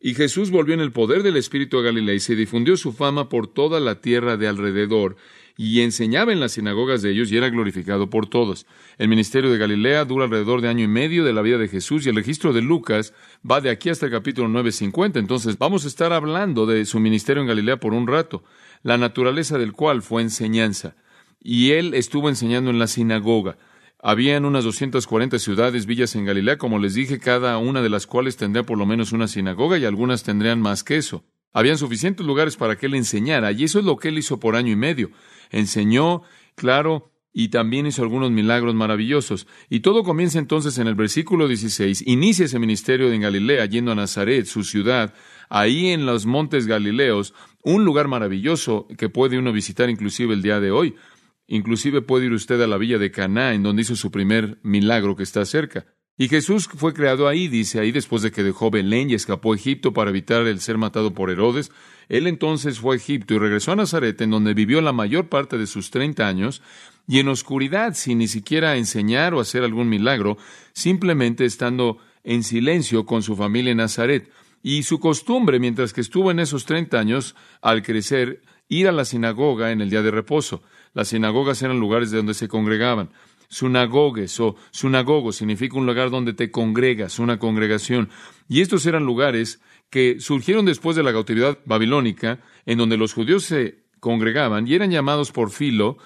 y 0.00 0.14
Jesús 0.14 0.50
volvió 0.50 0.74
en 0.74 0.80
el 0.80 0.92
poder 0.92 1.22
del 1.22 1.36
Espíritu 1.36 1.78
a 1.78 1.82
Galilea 1.82 2.14
y 2.14 2.20
se 2.20 2.36
difundió 2.36 2.76
su 2.76 2.92
fama 2.92 3.28
por 3.28 3.48
toda 3.48 3.80
la 3.80 4.00
tierra 4.00 4.36
de 4.36 4.46
alrededor, 4.46 5.16
y 5.60 5.80
enseñaba 5.80 6.32
en 6.32 6.38
las 6.38 6.52
sinagogas 6.52 7.02
de 7.02 7.10
ellos 7.10 7.32
y 7.32 7.36
era 7.36 7.50
glorificado 7.50 8.08
por 8.08 8.28
todos. 8.28 8.64
El 8.96 9.08
ministerio 9.08 9.50
de 9.50 9.58
Galilea 9.58 10.04
dura 10.04 10.26
alrededor 10.26 10.60
de 10.60 10.68
año 10.68 10.84
y 10.84 10.88
medio 10.88 11.24
de 11.24 11.32
la 11.32 11.42
vida 11.42 11.58
de 11.58 11.66
Jesús 11.66 12.06
y 12.06 12.10
el 12.10 12.14
registro 12.14 12.52
de 12.52 12.62
Lucas 12.62 13.12
va 13.48 13.60
de 13.60 13.70
aquí 13.70 13.90
hasta 13.90 14.06
el 14.06 14.12
capítulo 14.12 14.48
9.50. 14.48 15.18
Entonces 15.18 15.58
vamos 15.58 15.84
a 15.84 15.88
estar 15.88 16.12
hablando 16.12 16.64
de 16.64 16.84
su 16.84 17.00
ministerio 17.00 17.42
en 17.42 17.48
Galilea 17.48 17.78
por 17.78 17.92
un 17.92 18.06
rato, 18.06 18.44
la 18.84 18.98
naturaleza 18.98 19.58
del 19.58 19.72
cual 19.72 20.00
fue 20.00 20.22
enseñanza. 20.22 20.94
Y 21.40 21.72
él 21.72 21.92
estuvo 21.94 22.28
enseñando 22.28 22.70
en 22.70 22.78
la 22.78 22.86
sinagoga. 22.86 23.58
Habían 24.00 24.44
unas 24.44 24.62
240 24.62 25.38
ciudades, 25.40 25.86
villas 25.86 26.14
en 26.14 26.24
Galilea, 26.24 26.56
como 26.56 26.78
les 26.78 26.94
dije, 26.94 27.18
cada 27.18 27.58
una 27.58 27.82
de 27.82 27.88
las 27.88 28.06
cuales 28.06 28.36
tendría 28.36 28.64
por 28.64 28.78
lo 28.78 28.86
menos 28.86 29.12
una 29.12 29.26
sinagoga 29.26 29.76
y 29.76 29.84
algunas 29.84 30.22
tendrían 30.22 30.60
más 30.60 30.84
que 30.84 30.96
eso. 30.96 31.24
Habían 31.52 31.78
suficientes 31.78 32.24
lugares 32.24 32.56
para 32.56 32.76
que 32.76 32.86
él 32.86 32.94
enseñara, 32.94 33.50
y 33.50 33.64
eso 33.64 33.80
es 33.80 33.84
lo 33.84 33.96
que 33.96 34.08
él 34.08 34.18
hizo 34.18 34.38
por 34.38 34.54
año 34.54 34.72
y 34.72 34.76
medio. 34.76 35.10
Enseñó, 35.50 36.22
claro, 36.54 37.10
y 37.32 37.48
también 37.48 37.86
hizo 37.86 38.02
algunos 38.02 38.30
milagros 38.30 38.74
maravillosos. 38.74 39.46
Y 39.68 39.80
todo 39.80 40.04
comienza 40.04 40.38
entonces 40.38 40.78
en 40.78 40.86
el 40.86 40.94
versículo 40.94 41.48
16. 41.48 42.06
Inicia 42.06 42.44
ese 42.44 42.58
ministerio 42.58 43.12
en 43.12 43.22
Galilea, 43.22 43.66
yendo 43.66 43.92
a 43.92 43.96
Nazaret, 43.96 44.46
su 44.46 44.62
ciudad, 44.62 45.12
ahí 45.48 45.88
en 45.88 46.06
los 46.06 46.24
montes 46.24 46.66
Galileos, 46.66 47.34
un 47.62 47.84
lugar 47.84 48.06
maravilloso 48.06 48.86
que 48.96 49.08
puede 49.08 49.38
uno 49.38 49.52
visitar 49.52 49.90
inclusive 49.90 50.34
el 50.34 50.42
día 50.42 50.60
de 50.60 50.70
hoy. 50.70 50.94
Inclusive 51.48 52.02
puede 52.02 52.26
ir 52.26 52.32
usted 52.32 52.60
a 52.60 52.66
la 52.66 52.76
villa 52.76 52.98
de 52.98 53.10
Caná, 53.10 53.54
en 53.54 53.62
donde 53.62 53.82
hizo 53.82 53.96
su 53.96 54.10
primer 54.10 54.58
milagro 54.62 55.16
que 55.16 55.22
está 55.22 55.44
cerca. 55.44 55.86
Y 56.20 56.28
Jesús 56.28 56.66
fue 56.66 56.92
creado 56.92 57.26
ahí, 57.26 57.48
dice 57.48 57.80
ahí, 57.80 57.90
después 57.90 58.22
de 58.22 58.30
que 58.30 58.42
dejó 58.42 58.70
Belén 58.70 59.08
y 59.08 59.14
escapó 59.14 59.52
a 59.52 59.56
Egipto 59.56 59.92
para 59.92 60.10
evitar 60.10 60.46
el 60.46 60.60
ser 60.60 60.76
matado 60.76 61.14
por 61.14 61.30
Herodes. 61.30 61.70
Él 62.08 62.26
entonces 62.26 62.80
fue 62.80 62.96
a 62.96 62.98
Egipto 62.98 63.34
y 63.34 63.38
regresó 63.38 63.72
a 63.72 63.76
Nazaret, 63.76 64.20
en 64.20 64.30
donde 64.30 64.52
vivió 64.52 64.80
la 64.80 64.92
mayor 64.92 65.28
parte 65.28 65.56
de 65.56 65.66
sus 65.66 65.90
treinta 65.90 66.26
años, 66.26 66.60
y 67.06 67.20
en 67.20 67.28
oscuridad, 67.28 67.94
sin 67.94 68.18
ni 68.18 68.28
siquiera 68.28 68.76
enseñar 68.76 69.32
o 69.32 69.40
hacer 69.40 69.62
algún 69.62 69.88
milagro, 69.88 70.36
simplemente 70.72 71.44
estando 71.44 71.98
en 72.24 72.42
silencio 72.42 73.06
con 73.06 73.22
su 73.22 73.36
familia 73.36 73.70
en 73.70 73.78
Nazaret. 73.78 74.30
Y 74.62 74.82
su 74.82 74.98
costumbre, 74.98 75.60
mientras 75.60 75.92
que 75.92 76.00
estuvo 76.00 76.30
en 76.30 76.40
esos 76.40 76.64
treinta 76.66 76.98
años, 76.98 77.36
al 77.62 77.82
crecer, 77.82 78.42
ir 78.68 78.88
a 78.88 78.92
la 78.92 79.04
sinagoga 79.04 79.70
en 79.70 79.80
el 79.80 79.88
día 79.88 80.02
de 80.02 80.10
reposo. 80.10 80.62
Las 80.94 81.08
sinagogas 81.08 81.62
eran 81.62 81.80
lugares 81.80 82.10
de 82.10 82.18
donde 82.18 82.34
se 82.34 82.48
congregaban. 82.48 83.10
Sunagogues 83.48 84.38
o 84.40 84.56
sunagogo 84.70 85.32
significa 85.32 85.78
un 85.78 85.86
lugar 85.86 86.10
donde 86.10 86.34
te 86.34 86.50
congregas, 86.50 87.18
una 87.18 87.38
congregación. 87.38 88.10
Y 88.48 88.60
estos 88.60 88.84
eran 88.86 89.04
lugares 89.04 89.60
que 89.90 90.20
surgieron 90.20 90.66
después 90.66 90.96
de 90.96 91.02
la 91.02 91.12
cautividad 91.12 91.58
babilónica, 91.64 92.40
en 92.66 92.78
donde 92.78 92.98
los 92.98 93.14
judíos 93.14 93.44
se 93.44 93.84
congregaban 94.00 94.66
y 94.68 94.74
eran 94.74 94.90
llamados 94.90 95.32
por 95.32 95.50
Filo 95.50 95.98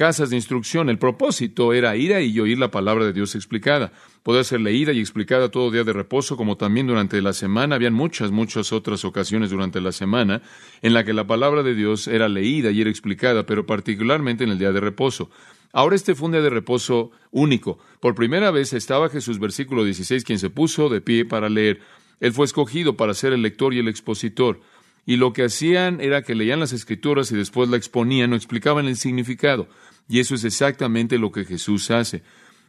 casas 0.00 0.30
de 0.30 0.36
instrucción. 0.36 0.88
El 0.88 0.96
propósito 0.96 1.74
era 1.74 1.94
ir 1.94 2.14
ahí 2.14 2.30
y 2.30 2.40
oír 2.40 2.58
la 2.58 2.70
palabra 2.70 3.04
de 3.04 3.12
Dios 3.12 3.34
explicada. 3.34 3.92
Podía 4.22 4.42
ser 4.44 4.62
leída 4.62 4.94
y 4.94 4.98
explicada 4.98 5.50
todo 5.50 5.70
día 5.70 5.84
de 5.84 5.92
reposo, 5.92 6.38
como 6.38 6.56
también 6.56 6.86
durante 6.86 7.20
la 7.20 7.34
semana. 7.34 7.74
Habían 7.74 7.92
muchas, 7.92 8.30
muchas 8.30 8.72
otras 8.72 9.04
ocasiones 9.04 9.50
durante 9.50 9.78
la 9.78 9.92
semana 9.92 10.40
en 10.80 10.94
la 10.94 11.04
que 11.04 11.12
la 11.12 11.26
palabra 11.26 11.62
de 11.62 11.74
Dios 11.74 12.08
era 12.08 12.30
leída 12.30 12.70
y 12.70 12.80
era 12.80 12.88
explicada, 12.88 13.44
pero 13.44 13.66
particularmente 13.66 14.42
en 14.42 14.48
el 14.48 14.58
día 14.58 14.72
de 14.72 14.80
reposo. 14.80 15.28
Ahora 15.70 15.96
este 15.96 16.14
fue 16.14 16.28
un 16.28 16.32
día 16.32 16.40
de 16.40 16.48
reposo 16.48 17.10
único. 17.30 17.78
Por 18.00 18.14
primera 18.14 18.50
vez 18.50 18.72
estaba 18.72 19.10
Jesús, 19.10 19.38
versículo 19.38 19.84
16, 19.84 20.24
quien 20.24 20.38
se 20.38 20.48
puso 20.48 20.88
de 20.88 21.02
pie 21.02 21.26
para 21.26 21.50
leer. 21.50 21.80
Él 22.20 22.32
fue 22.32 22.46
escogido 22.46 22.96
para 22.96 23.12
ser 23.12 23.34
el 23.34 23.42
lector 23.42 23.74
y 23.74 23.80
el 23.80 23.88
expositor. 23.88 24.60
Y 25.04 25.16
lo 25.16 25.32
que 25.34 25.44
hacían 25.44 26.00
era 26.00 26.22
que 26.22 26.34
leían 26.34 26.60
las 26.60 26.72
escrituras 26.72 27.30
y 27.32 27.36
después 27.36 27.68
la 27.68 27.76
exponían 27.76 28.32
o 28.32 28.36
explicaban 28.36 28.86
el 28.86 28.96
significado. 28.96 29.68
Y 30.10 30.18
eso 30.18 30.34
es 30.34 30.42
exactamente 30.42 31.18
lo 31.18 31.30
que 31.30 31.44
Jesús 31.44 31.88
hace. 31.92 32.24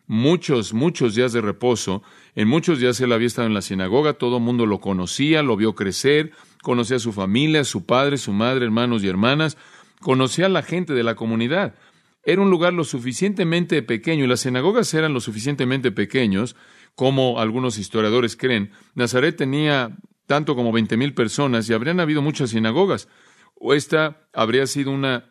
Muchos, 0.05 0.75
muchos 0.75 1.15
días 1.15 1.33
de 1.33 1.41
reposo, 1.41 2.03
en 2.35 2.47
muchos 2.47 2.79
días 2.79 3.01
él 3.01 3.11
había 3.11 3.25
estado 3.25 3.47
en 3.47 3.55
la 3.55 3.63
sinagoga, 3.63 4.13
todo 4.13 4.37
el 4.37 4.43
mundo 4.43 4.67
lo 4.67 4.79
conocía, 4.79 5.41
lo 5.41 5.57
vio 5.57 5.73
crecer, 5.73 6.33
conocía 6.61 6.97
a 6.97 6.99
su 6.99 7.11
familia, 7.11 7.63
su 7.63 7.83
padre, 7.87 8.19
su 8.19 8.31
madre, 8.31 8.65
hermanos 8.65 9.03
y 9.03 9.07
hermanas, 9.07 9.57
conocía 10.01 10.45
a 10.45 10.49
la 10.49 10.61
gente 10.61 10.93
de 10.93 11.01
la 11.01 11.15
comunidad. 11.15 11.73
Era 12.23 12.43
un 12.43 12.51
lugar 12.51 12.73
lo 12.73 12.83
suficientemente 12.83 13.81
pequeño 13.81 14.23
y 14.23 14.27
las 14.27 14.41
sinagogas 14.41 14.93
eran 14.93 15.15
lo 15.15 15.19
suficientemente 15.19 15.91
pequeños 15.91 16.55
como 16.93 17.39
algunos 17.39 17.79
historiadores 17.79 18.35
creen. 18.35 18.69
Nazaret 18.93 19.35
tenía 19.35 19.97
tanto 20.27 20.55
como 20.55 20.71
veinte 20.71 20.95
mil 20.95 21.15
personas 21.15 21.67
y 21.67 21.73
habrían 21.73 22.01
habido 22.01 22.21
muchas 22.21 22.51
sinagogas. 22.51 23.07
O 23.55 23.73
esta 23.73 24.27
habría 24.31 24.67
sido 24.67 24.91
una 24.91 25.30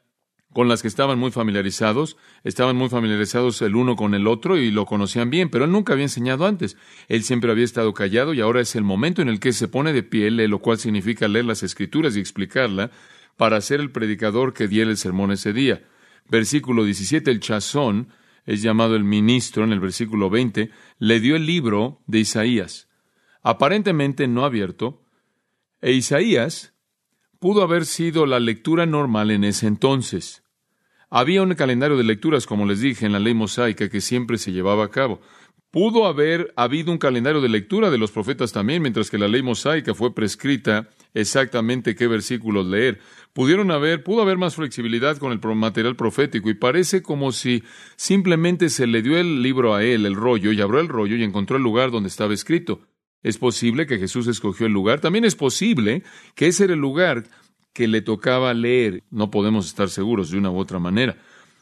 con 0.53 0.69
las 0.69 0.83
que 0.83 0.89
estaban 0.89 1.19
muy 1.19 1.31
familiarizados, 1.31 2.17
estaban 2.43 2.77
muy 2.77 2.89
familiarizados 2.89 3.63
el 3.63 3.77
uno 3.77 3.95
con 3.95 4.15
el 4.15 4.27
otro 4.27 4.57
y 4.57 4.71
lo 4.71 4.85
conocían 4.85 5.31
bien, 5.31 5.49
pero 5.49 5.65
él 5.65 5.71
nunca 5.71 5.93
había 5.93 6.05
enseñado 6.05 6.47
antes. 6.47 6.77
Él 7.09 7.23
siempre 7.23 7.53
había 7.53 7.65
estado 7.65 7.95
callado 7.95 8.35
y 8.35 8.41
ahora 8.41 8.61
es 8.61 8.75
el 8.75 8.83
momento 8.83 9.23
en 9.23 9.29
el 9.29 9.39
que 9.39 9.53
se 9.53 9.69
pone 9.69 9.93
de 9.93 10.03
pie, 10.03 10.31
lo 10.31 10.59
cual 10.59 10.79
significa 10.79 11.29
leer 11.29 11.45
las 11.45 11.63
escrituras 11.63 12.17
y 12.17 12.21
explicarla 12.21 12.91
para 13.37 13.61
ser 13.61 13.81
el 13.81 13.91
predicador 13.91 14.53
que 14.53 14.67
diera 14.67 14.91
el 14.91 14.97
sermón 14.97 15.31
ese 15.31 15.53
día. 15.53 15.85
Versículo 16.29 16.85
17, 16.85 17.31
el 17.31 17.41
chazón 17.41 18.09
es 18.45 18.63
llamado 18.63 18.97
el 18.97 19.05
ministro 19.05 19.63
en 19.65 19.73
el 19.73 19.81
versículo 19.81 20.31
20, 20.31 20.71
le 20.99 21.21
dio 21.21 21.37
el 21.37 21.47
libro 21.47 22.01
de 22.07 22.19
Isaías, 22.21 22.89
aparentemente 23.43 24.27
no 24.27 24.45
abierto, 24.45 25.05
e 25.81 25.93
Isaías 25.93 26.75
pudo 27.41 27.63
haber 27.63 27.87
sido 27.87 28.27
la 28.27 28.39
lectura 28.39 28.87
normal 28.87 29.31
en 29.31 29.45
ese 29.45 29.67
entonces. 29.67 30.45
Había 31.09 31.43
un 31.43 31.55
calendario 31.55 31.97
de 31.97 32.05
lecturas, 32.05 32.47
como 32.47 32.67
les 32.67 32.81
dije, 32.81 33.07
en 33.07 33.13
la 33.13 33.19
ley 33.19 33.35
mosaica 33.35 33.89
que 33.89 34.01
siempre 34.01 34.39
se 34.39 34.53
llevaba 34.53 34.85
a 34.85 34.91
cabo. 34.91 35.21
Pudo 35.73 36.07
haber 36.07 36.53
habido 36.57 36.93
un 36.93 36.99
calendario 36.99 37.41
de 37.41 37.49
lectura 37.49 37.91
de 37.91 37.99
los 37.99 38.11
profetas 38.11 38.53
también, 38.53 38.83
mientras 38.83 39.11
que 39.11 39.19
la 39.19 39.27
ley 39.27 39.43
mosaica 39.43 39.95
fue 39.95 40.15
prescrita 40.15 40.89
exactamente 41.15 41.95
qué 41.95 42.07
versículos 42.09 42.67
leer. 42.67 43.01
Pudieron 43.33 43.71
haber, 43.71 44.05
pudo 44.05 44.23
haber 44.23 44.37
más 44.37 44.57
flexibilidad 44.57 45.17
con 45.17 45.33
el 45.33 45.41
material 45.57 45.97
profético 45.97 46.51
y 46.51 46.55
parece 46.55 47.03
como 47.03 47.33
si 47.33 47.65
simplemente 47.97 48.69
se 48.69 48.87
le 48.87 49.01
dio 49.01 49.17
el 49.17 49.43
libro 49.43 49.75
a 49.75 49.83
él, 49.83 50.07
el 50.07 50.15
rollo, 50.15 50.53
y 50.53 50.61
abrió 50.61 50.81
el 50.81 50.89
rollo 50.89 51.17
y 51.17 51.25
encontró 51.25 51.57
el 51.57 51.63
lugar 51.63 51.91
donde 51.91 52.09
estaba 52.09 52.35
escrito. 52.35 52.81
Es 53.23 53.39
posible 53.39 53.87
que 53.87 53.99
Jesús 53.99 54.27
escogió 54.27 54.67
el 54.67 54.73
lugar. 54.73 55.01
También 55.01 55.25
es 55.25 55.37
posible 55.37 56.03
que 56.35 56.47
ese 56.47 56.65
era 56.65 56.75
el 56.75 56.81
lugar 56.81 57.25
que 57.73 57.87
le 57.87 58.01
tocaba 58.01 58.55
leer. 58.55 59.05
No 59.11 59.31
podemos 59.31 59.67
estar 59.67 59.91
seguros 59.91 60.31
de 60.31 60.39
una 60.39 60.51
u 60.51 60.59
otra 60.59 60.79
manera. 60.79 61.17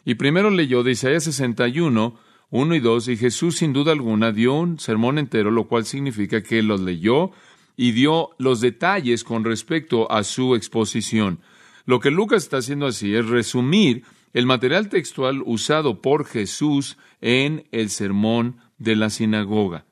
Y 0.05 0.15
primero 0.15 0.50
leyó 0.50 0.83
de 0.83 0.93
Isaías 0.93 1.25
61, 1.25 2.19
1 2.50 2.75
y 2.75 2.81
2, 2.81 3.09
y 3.09 3.17
Jesús 3.17 3.57
sin 3.57 3.73
duda 3.73 3.93
alguna 3.93 4.33
dio 4.33 4.55
un 4.55 4.79
sermón 4.79 5.19
entero, 5.19 5.50
lo 5.50 5.69
cual 5.69 5.85
significa 5.85 6.43
que 6.43 6.62
los 6.62 6.81
leyó 6.81 7.33
y 7.77 7.93
dio 7.93 8.31
los 8.38 8.61
detalles 8.61 9.23
con 9.23 9.45
respecto 9.45 10.11
a 10.11 10.25
su 10.25 10.55
exposición. 10.55 11.41
Lo 11.85 12.00
que 12.00 12.11
Lucas 12.11 12.45
está 12.45 12.59
haciendo 12.59 12.87
así 12.87 13.15
es 13.15 13.27
resumir 13.27 14.05
el 14.33 14.47
material 14.47 14.88
textual 14.88 15.43
usado 15.45 16.00
por 16.00 16.25
Jesús 16.27 16.97
en 17.21 17.67
el 17.73 17.91
sermón 17.91 18.57
de 18.79 18.97
la 18.97 19.11
sinagoga. 19.11 19.88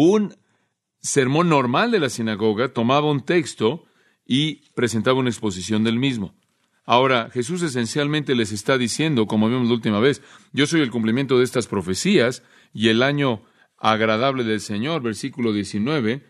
Un 0.00 0.36
sermón 1.00 1.48
normal 1.48 1.90
de 1.90 1.98
la 1.98 2.08
sinagoga 2.08 2.68
tomaba 2.68 3.10
un 3.10 3.20
texto 3.24 3.84
y 4.24 4.70
presentaba 4.74 5.18
una 5.18 5.28
exposición 5.28 5.82
del 5.82 5.98
mismo. 5.98 6.36
Ahora, 6.84 7.30
Jesús 7.32 7.62
esencialmente 7.62 8.36
les 8.36 8.52
está 8.52 8.78
diciendo, 8.78 9.26
como 9.26 9.48
vimos 9.48 9.66
la 9.66 9.74
última 9.74 9.98
vez, 9.98 10.22
yo 10.52 10.68
soy 10.68 10.82
el 10.82 10.92
cumplimiento 10.92 11.36
de 11.36 11.42
estas 11.42 11.66
profecías 11.66 12.44
y 12.72 12.90
el 12.90 13.02
año 13.02 13.42
agradable 13.76 14.44
del 14.44 14.60
Señor, 14.60 15.02
versículo 15.02 15.52
19, 15.52 16.22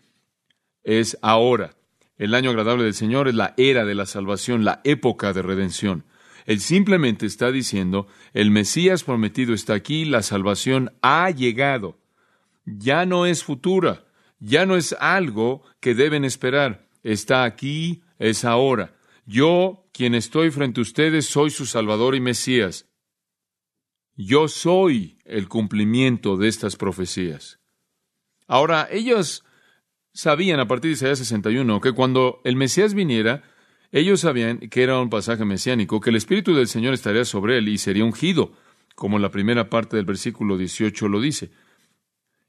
es 0.81 1.19
ahora. 1.21 1.75
El 2.17 2.33
año 2.33 2.49
agradable 2.49 2.85
del 2.85 2.95
Señor 2.95 3.27
es 3.27 3.35
la 3.35 3.53
era 3.55 3.85
de 3.85 3.93
la 3.93 4.07
salvación, 4.07 4.65
la 4.65 4.81
época 4.83 5.31
de 5.31 5.43
redención. 5.43 6.05
Él 6.47 6.59
simplemente 6.59 7.27
está 7.27 7.51
diciendo, 7.51 8.07
el 8.33 8.49
Mesías 8.49 9.03
prometido 9.03 9.53
está 9.53 9.75
aquí, 9.75 10.05
la 10.05 10.23
salvación 10.23 10.91
ha 11.03 11.29
llegado 11.29 11.98
ya 12.65 13.05
no 13.05 13.25
es 13.25 13.43
futura, 13.43 14.05
ya 14.39 14.65
no 14.65 14.75
es 14.75 14.93
algo 14.99 15.63
que 15.79 15.95
deben 15.95 16.25
esperar, 16.25 16.87
está 17.03 17.43
aquí, 17.43 18.01
es 18.17 18.45
ahora. 18.45 18.95
Yo, 19.25 19.89
quien 19.93 20.15
estoy 20.15 20.51
frente 20.51 20.79
a 20.79 20.83
ustedes, 20.83 21.25
soy 21.25 21.49
su 21.49 21.65
Salvador 21.65 22.15
y 22.15 22.19
Mesías. 22.19 22.87
Yo 24.15 24.47
soy 24.47 25.19
el 25.23 25.47
cumplimiento 25.47 26.35
de 26.35 26.47
estas 26.47 26.75
profecías. 26.75 27.59
Ahora, 28.47 28.87
ellos 28.91 29.45
sabían 30.13 30.59
a 30.59 30.67
partir 30.67 30.89
de 30.89 30.95
Isaías 30.95 31.19
61 31.19 31.79
que 31.79 31.93
cuando 31.93 32.41
el 32.43 32.55
Mesías 32.55 32.93
viniera, 32.93 33.43
ellos 33.91 34.21
sabían 34.21 34.59
que 34.59 34.83
era 34.83 34.99
un 34.99 35.09
pasaje 35.09 35.45
mesiánico, 35.45 35.99
que 36.01 36.09
el 36.09 36.15
Espíritu 36.15 36.53
del 36.53 36.67
Señor 36.67 36.93
estaría 36.93 37.25
sobre 37.25 37.57
él 37.57 37.69
y 37.69 37.77
sería 37.77 38.03
ungido, 38.03 38.51
como 38.95 39.19
la 39.19 39.31
primera 39.31 39.69
parte 39.69 39.95
del 39.95 40.05
versículo 40.05 40.57
18 40.57 41.07
lo 41.07 41.21
dice. 41.21 41.51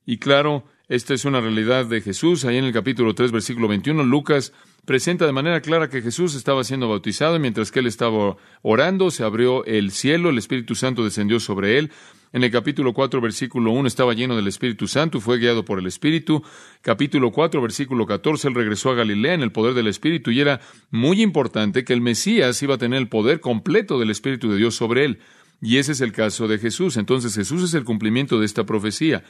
Y 0.06 0.18
claro, 0.18 0.64
esta 0.88 1.14
es 1.14 1.24
una 1.24 1.40
realidad 1.40 1.86
de 1.86 2.00
Jesús. 2.00 2.44
Ahí 2.44 2.56
en 2.56 2.64
el 2.64 2.72
capítulo 2.72 3.14
3, 3.14 3.30
versículo 3.30 3.68
21, 3.68 4.02
Lucas 4.02 4.52
presenta 4.84 5.26
de 5.26 5.32
manera 5.32 5.60
clara 5.60 5.88
que 5.88 6.02
Jesús 6.02 6.34
estaba 6.34 6.64
siendo 6.64 6.88
bautizado 6.88 7.36
y 7.36 7.38
mientras 7.38 7.70
que 7.70 7.78
él 7.78 7.86
estaba 7.86 8.36
orando, 8.62 9.10
se 9.10 9.22
abrió 9.22 9.64
el 9.66 9.92
cielo, 9.92 10.30
el 10.30 10.38
Espíritu 10.38 10.74
Santo 10.74 11.04
descendió 11.04 11.38
sobre 11.38 11.78
él. 11.78 11.92
En 12.32 12.44
el 12.44 12.50
capítulo 12.50 12.92
4, 12.92 13.20
versículo 13.20 13.72
1, 13.72 13.88
estaba 13.88 14.14
lleno 14.14 14.36
del 14.36 14.46
Espíritu 14.46 14.86
Santo 14.86 15.18
y 15.18 15.20
fue 15.20 15.38
guiado 15.38 15.64
por 15.64 15.78
el 15.78 15.86
Espíritu. 15.86 16.42
Capítulo 16.80 17.32
4, 17.32 17.60
versículo 17.60 18.06
14, 18.06 18.48
él 18.48 18.54
regresó 18.54 18.90
a 18.90 18.94
Galilea 18.94 19.34
en 19.34 19.42
el 19.42 19.52
poder 19.52 19.74
del 19.74 19.88
Espíritu 19.88 20.30
y 20.30 20.40
era 20.40 20.60
muy 20.90 21.22
importante 21.22 21.84
que 21.84 21.92
el 21.92 22.00
Mesías 22.00 22.62
iba 22.62 22.76
a 22.76 22.78
tener 22.78 23.00
el 23.00 23.08
poder 23.08 23.40
completo 23.40 23.98
del 23.98 24.10
Espíritu 24.10 24.50
de 24.50 24.56
Dios 24.56 24.76
sobre 24.76 25.04
él. 25.04 25.18
Y 25.60 25.76
ese 25.76 25.92
es 25.92 26.00
el 26.00 26.12
caso 26.12 26.48
de 26.48 26.58
Jesús. 26.58 26.96
Entonces 26.96 27.34
Jesús 27.34 27.62
es 27.62 27.74
el 27.74 27.84
cumplimiento 27.84 28.40
de 28.40 28.46
esta 28.46 28.64
profecía 28.64 29.22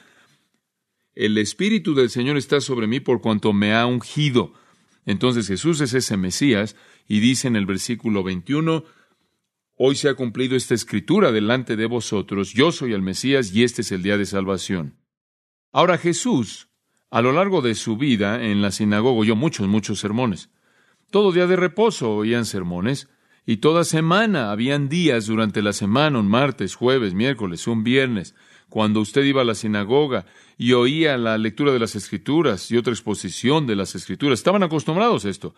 el 1.14 1.38
Espíritu 1.38 1.94
del 1.94 2.10
Señor 2.10 2.36
está 2.36 2.60
sobre 2.60 2.86
mí 2.86 3.00
por 3.00 3.20
cuanto 3.20 3.52
me 3.52 3.74
ha 3.74 3.86
ungido. 3.86 4.52
Entonces 5.06 5.48
Jesús 5.48 5.80
es 5.80 5.94
ese 5.94 6.16
Mesías 6.16 6.76
y 7.08 7.20
dice 7.20 7.48
en 7.48 7.56
el 7.56 7.66
versículo 7.66 8.22
21, 8.22 8.84
Hoy 9.82 9.96
se 9.96 10.10
ha 10.10 10.14
cumplido 10.14 10.56
esta 10.56 10.74
escritura 10.74 11.32
delante 11.32 11.74
de 11.74 11.86
vosotros, 11.86 12.52
yo 12.52 12.70
soy 12.70 12.92
el 12.92 13.00
Mesías 13.00 13.54
y 13.54 13.64
este 13.64 13.80
es 13.80 13.92
el 13.92 14.02
día 14.02 14.18
de 14.18 14.26
salvación. 14.26 14.98
Ahora 15.72 15.96
Jesús, 15.96 16.68
a 17.10 17.22
lo 17.22 17.32
largo 17.32 17.62
de 17.62 17.74
su 17.74 17.96
vida 17.96 18.44
en 18.44 18.60
la 18.60 18.72
sinagoga, 18.72 19.18
oyó 19.18 19.36
muchos, 19.36 19.66
muchos 19.68 19.98
sermones. 19.98 20.50
Todo 21.10 21.32
día 21.32 21.46
de 21.46 21.56
reposo 21.56 22.10
oían 22.10 22.44
sermones, 22.44 23.08
y 23.46 23.56
toda 23.56 23.84
semana 23.84 24.52
habían 24.52 24.88
días 24.88 25.26
durante 25.26 25.62
la 25.62 25.72
semana, 25.72 26.18
un 26.18 26.28
martes, 26.28 26.74
jueves, 26.74 27.14
miércoles, 27.14 27.66
un 27.66 27.82
viernes, 27.82 28.34
cuando 28.70 29.00
usted 29.00 29.24
iba 29.24 29.42
a 29.42 29.44
la 29.44 29.54
sinagoga 29.54 30.24
y 30.56 30.72
oía 30.72 31.18
la 31.18 31.36
lectura 31.36 31.72
de 31.72 31.78
las 31.78 31.94
escrituras 31.96 32.70
y 32.70 32.76
otra 32.76 32.92
exposición 32.92 33.66
de 33.66 33.76
las 33.76 33.94
escrituras. 33.94 34.38
Estaban 34.38 34.62
acostumbrados 34.62 35.24
a 35.24 35.28
esto. 35.28 35.54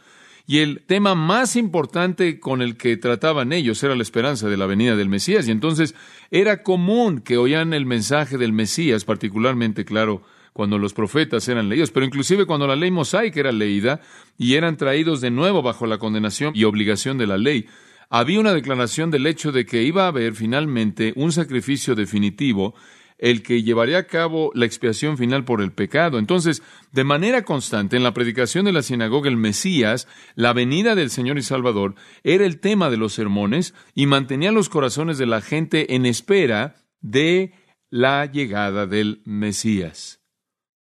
Y 0.46 0.58
el 0.58 0.82
tema 0.84 1.14
más 1.14 1.54
importante 1.54 2.40
con 2.40 2.62
el 2.62 2.76
que 2.76 2.96
trataban 2.96 3.52
ellos 3.52 3.80
era 3.84 3.94
la 3.94 4.02
esperanza 4.02 4.48
de 4.48 4.56
la 4.56 4.66
venida 4.66 4.96
del 4.96 5.08
Mesías. 5.08 5.46
Y 5.46 5.52
entonces 5.52 5.94
era 6.32 6.64
común 6.64 7.20
que 7.20 7.36
oían 7.36 7.72
el 7.74 7.86
mensaje 7.86 8.38
del 8.38 8.52
Mesías, 8.52 9.04
particularmente, 9.04 9.84
claro, 9.84 10.22
cuando 10.52 10.78
los 10.78 10.92
profetas 10.92 11.48
eran 11.48 11.68
leídos, 11.68 11.90
pero 11.90 12.04
inclusive 12.04 12.44
cuando 12.44 12.66
la 12.66 12.76
ley 12.76 12.90
mosaica 12.90 13.40
era 13.40 13.52
leída 13.52 14.00
y 14.36 14.54
eran 14.54 14.76
traídos 14.76 15.20
de 15.20 15.30
nuevo 15.30 15.62
bajo 15.62 15.86
la 15.86 15.98
condenación 15.98 16.52
y 16.54 16.64
obligación 16.64 17.18
de 17.18 17.26
la 17.26 17.38
ley, 17.38 17.66
había 18.10 18.40
una 18.40 18.52
declaración 18.52 19.10
del 19.10 19.26
hecho 19.26 19.52
de 19.52 19.64
que 19.64 19.82
iba 19.82 20.04
a 20.04 20.08
haber 20.08 20.34
finalmente 20.34 21.14
un 21.16 21.32
sacrificio 21.32 21.94
definitivo 21.94 22.74
el 23.22 23.44
que 23.44 23.62
llevaría 23.62 23.98
a 23.98 24.06
cabo 24.08 24.50
la 24.52 24.66
expiación 24.66 25.16
final 25.16 25.44
por 25.44 25.62
el 25.62 25.70
pecado. 25.70 26.18
Entonces, 26.18 26.60
de 26.90 27.04
manera 27.04 27.44
constante, 27.44 27.96
en 27.96 28.02
la 28.02 28.12
predicación 28.12 28.64
de 28.64 28.72
la 28.72 28.82
sinagoga, 28.82 29.30
el 29.30 29.36
Mesías, 29.36 30.08
la 30.34 30.52
venida 30.52 30.96
del 30.96 31.08
Señor 31.08 31.38
y 31.38 31.42
Salvador, 31.42 31.94
era 32.24 32.44
el 32.44 32.58
tema 32.58 32.90
de 32.90 32.96
los 32.96 33.12
sermones 33.12 33.74
y 33.94 34.06
mantenía 34.06 34.50
los 34.50 34.68
corazones 34.68 35.18
de 35.18 35.26
la 35.26 35.40
gente 35.40 35.94
en 35.94 36.04
espera 36.04 36.74
de 37.00 37.54
la 37.90 38.26
llegada 38.26 38.88
del 38.88 39.22
Mesías. 39.24 40.20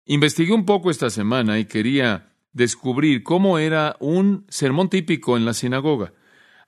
Investigué 0.04 0.52
un 0.52 0.66
poco 0.66 0.90
esta 0.90 1.08
semana 1.08 1.58
y 1.58 1.64
quería 1.64 2.34
descubrir 2.52 3.22
cómo 3.22 3.58
era 3.58 3.96
un 3.98 4.44
sermón 4.50 4.90
típico 4.90 5.38
en 5.38 5.46
la 5.46 5.54
sinagoga. 5.54 6.12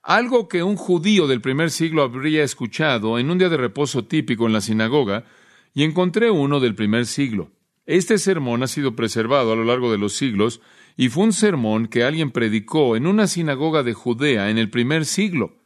Algo 0.01 0.47
que 0.47 0.63
un 0.63 0.77
judío 0.77 1.27
del 1.27 1.41
primer 1.41 1.69
siglo 1.69 2.01
habría 2.01 2.43
escuchado 2.43 3.19
en 3.19 3.29
un 3.29 3.37
día 3.37 3.49
de 3.49 3.57
reposo 3.57 4.05
típico 4.05 4.47
en 4.47 4.53
la 4.53 4.61
sinagoga 4.61 5.25
y 5.73 5.83
encontré 5.83 6.31
uno 6.31 6.59
del 6.59 6.75
primer 6.75 7.05
siglo. 7.05 7.51
Este 7.85 8.17
sermón 8.17 8.61
ha 8.63 8.67
sido 8.67 8.95
preservado 8.95 9.53
a 9.53 9.55
lo 9.55 9.63
largo 9.63 9.91
de 9.91 9.97
los 9.97 10.13
siglos 10.13 10.61
y 10.95 11.09
fue 11.09 11.23
un 11.23 11.33
sermón 11.33 11.87
que 11.87 12.03
alguien 12.03 12.31
predicó 12.31 12.95
en 12.95 13.07
una 13.07 13.25
sinagoga 13.25 13.83
de 13.83 13.93
Judea 13.93 14.49
en 14.49 14.57
el 14.57 14.69
primer 14.69 15.05
siglo. 15.05 15.57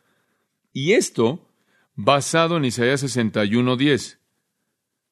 Y 0.72 0.93
esto 0.93 1.50
basado 1.95 2.57
en 2.57 2.65
Isaías 2.65 3.01
61:10. 3.03 4.19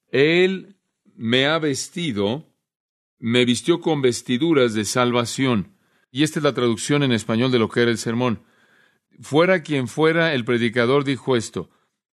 Él 0.10 0.78
me 1.16 1.46
ha 1.48 1.60
vestido, 1.60 2.48
me 3.20 3.46
vistió 3.46 3.80
con 3.82 4.02
vestiduras 4.02 4.74
de 4.74 4.86
salvación. 4.86 5.76
Y 6.12 6.24
esta 6.24 6.40
es 6.40 6.44
la 6.44 6.54
traducción 6.54 7.04
en 7.04 7.12
español 7.12 7.52
de 7.52 7.60
lo 7.60 7.70
que 7.70 7.82
era 7.82 7.92
el 7.92 7.98
sermón. 7.98 8.44
Fuera 9.22 9.62
quien 9.62 9.88
fuera, 9.88 10.34
el 10.34 10.46
predicador 10.46 11.04
dijo 11.04 11.36
esto. 11.36 11.70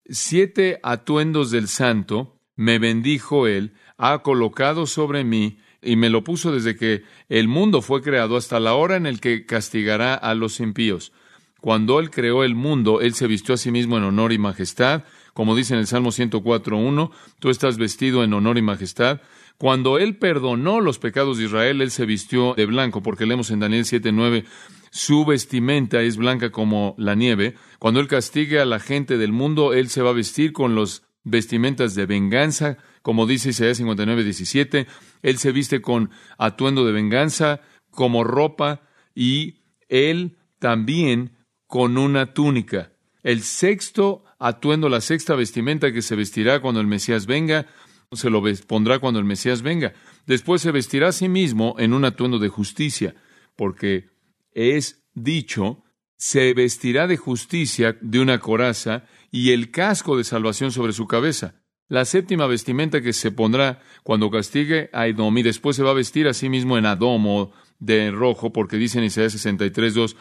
Siete 0.06 0.80
atuendos 0.82 1.50
del 1.50 1.68
santo 1.68 2.33
me 2.56 2.78
bendijo 2.78 3.46
Él, 3.46 3.74
ha 3.96 4.22
colocado 4.22 4.86
sobre 4.86 5.24
mí 5.24 5.58
y 5.82 5.96
me 5.96 6.10
lo 6.10 6.24
puso 6.24 6.52
desde 6.52 6.76
que 6.76 7.02
el 7.28 7.48
mundo 7.48 7.82
fue 7.82 8.02
creado 8.02 8.36
hasta 8.36 8.60
la 8.60 8.74
hora 8.74 8.96
en 8.96 9.06
el 9.06 9.20
que 9.20 9.46
castigará 9.46 10.14
a 10.14 10.34
los 10.34 10.60
impíos. 10.60 11.12
Cuando 11.60 11.98
Él 11.98 12.10
creó 12.10 12.44
el 12.44 12.54
mundo, 12.54 13.00
Él 13.00 13.14
se 13.14 13.26
vistió 13.26 13.54
a 13.54 13.58
sí 13.58 13.70
mismo 13.70 13.96
en 13.96 14.04
honor 14.04 14.32
y 14.32 14.38
majestad, 14.38 15.04
como 15.32 15.56
dice 15.56 15.74
en 15.74 15.80
el 15.80 15.86
Salmo 15.86 16.10
104.1, 16.10 17.10
tú 17.38 17.50
estás 17.50 17.76
vestido 17.76 18.22
en 18.22 18.32
honor 18.34 18.58
y 18.58 18.62
majestad. 18.62 19.20
Cuando 19.58 19.98
Él 19.98 20.16
perdonó 20.16 20.80
los 20.80 20.98
pecados 20.98 21.38
de 21.38 21.44
Israel, 21.44 21.80
Él 21.80 21.90
se 21.90 22.06
vistió 22.06 22.54
de 22.54 22.66
blanco, 22.66 23.02
porque 23.02 23.26
leemos 23.26 23.50
en 23.50 23.60
Daniel 23.60 23.84
7.9, 23.84 24.44
su 24.90 25.24
vestimenta 25.24 26.02
es 26.02 26.16
blanca 26.16 26.50
como 26.50 26.94
la 26.98 27.14
nieve. 27.14 27.54
Cuando 27.78 27.98
Él 27.98 28.08
castigue 28.08 28.60
a 28.60 28.64
la 28.64 28.78
gente 28.78 29.18
del 29.18 29.32
mundo, 29.32 29.72
Él 29.72 29.88
se 29.88 30.02
va 30.02 30.10
a 30.10 30.14
vestir 30.14 30.52
con 30.52 30.74
los 30.74 31.02
vestimentas 31.24 31.94
de 31.94 32.06
venganza, 32.06 32.78
como 33.02 33.26
dice 33.26 33.50
Isaías 33.50 33.78
59, 33.78 34.22
17. 34.22 34.86
Él 35.22 35.38
se 35.38 35.52
viste 35.52 35.80
con 35.80 36.10
atuendo 36.38 36.84
de 36.84 36.92
venganza, 36.92 37.60
como 37.90 38.24
ropa, 38.24 38.82
y 39.14 39.62
él 39.88 40.36
también 40.58 41.36
con 41.66 41.98
una 41.98 42.34
túnica. 42.34 42.92
El 43.22 43.42
sexto 43.42 44.24
atuendo, 44.38 44.88
la 44.88 45.00
sexta 45.00 45.34
vestimenta 45.34 45.92
que 45.92 46.02
se 46.02 46.16
vestirá 46.16 46.60
cuando 46.60 46.80
el 46.80 46.86
Mesías 46.86 47.26
venga, 47.26 47.66
se 48.12 48.30
lo 48.30 48.42
pondrá 48.66 48.98
cuando 48.98 49.18
el 49.18 49.24
Mesías 49.24 49.62
venga. 49.62 49.94
Después 50.26 50.62
se 50.62 50.70
vestirá 50.70 51.08
a 51.08 51.12
sí 51.12 51.28
mismo 51.28 51.76
en 51.78 51.92
un 51.94 52.04
atuendo 52.04 52.38
de 52.38 52.48
justicia, 52.48 53.14
porque 53.56 54.10
es 54.52 55.04
dicho, 55.14 55.84
se 56.16 56.54
vestirá 56.54 57.06
de 57.06 57.16
justicia 57.16 57.96
de 58.00 58.20
una 58.20 58.38
coraza 58.38 59.04
y 59.34 59.50
el 59.50 59.72
casco 59.72 60.16
de 60.16 60.22
salvación 60.22 60.70
sobre 60.70 60.92
su 60.92 61.08
cabeza. 61.08 61.56
La 61.88 62.04
séptima 62.04 62.46
vestimenta 62.46 63.02
que 63.02 63.12
se 63.12 63.32
pondrá 63.32 63.80
cuando 64.04 64.30
castigue 64.30 64.90
a 64.92 65.08
Edom 65.08 65.36
y 65.36 65.42
después 65.42 65.74
se 65.74 65.82
va 65.82 65.90
a 65.90 65.94
vestir 65.94 66.28
a 66.28 66.34
sí 66.34 66.48
mismo 66.48 66.78
en 66.78 66.86
Adomo 66.86 67.50
de 67.80 68.12
rojo, 68.12 68.52
porque 68.52 68.76
dice 68.76 68.98
en 68.98 69.06
Isaías 69.06 69.34
63.2, 69.44 70.14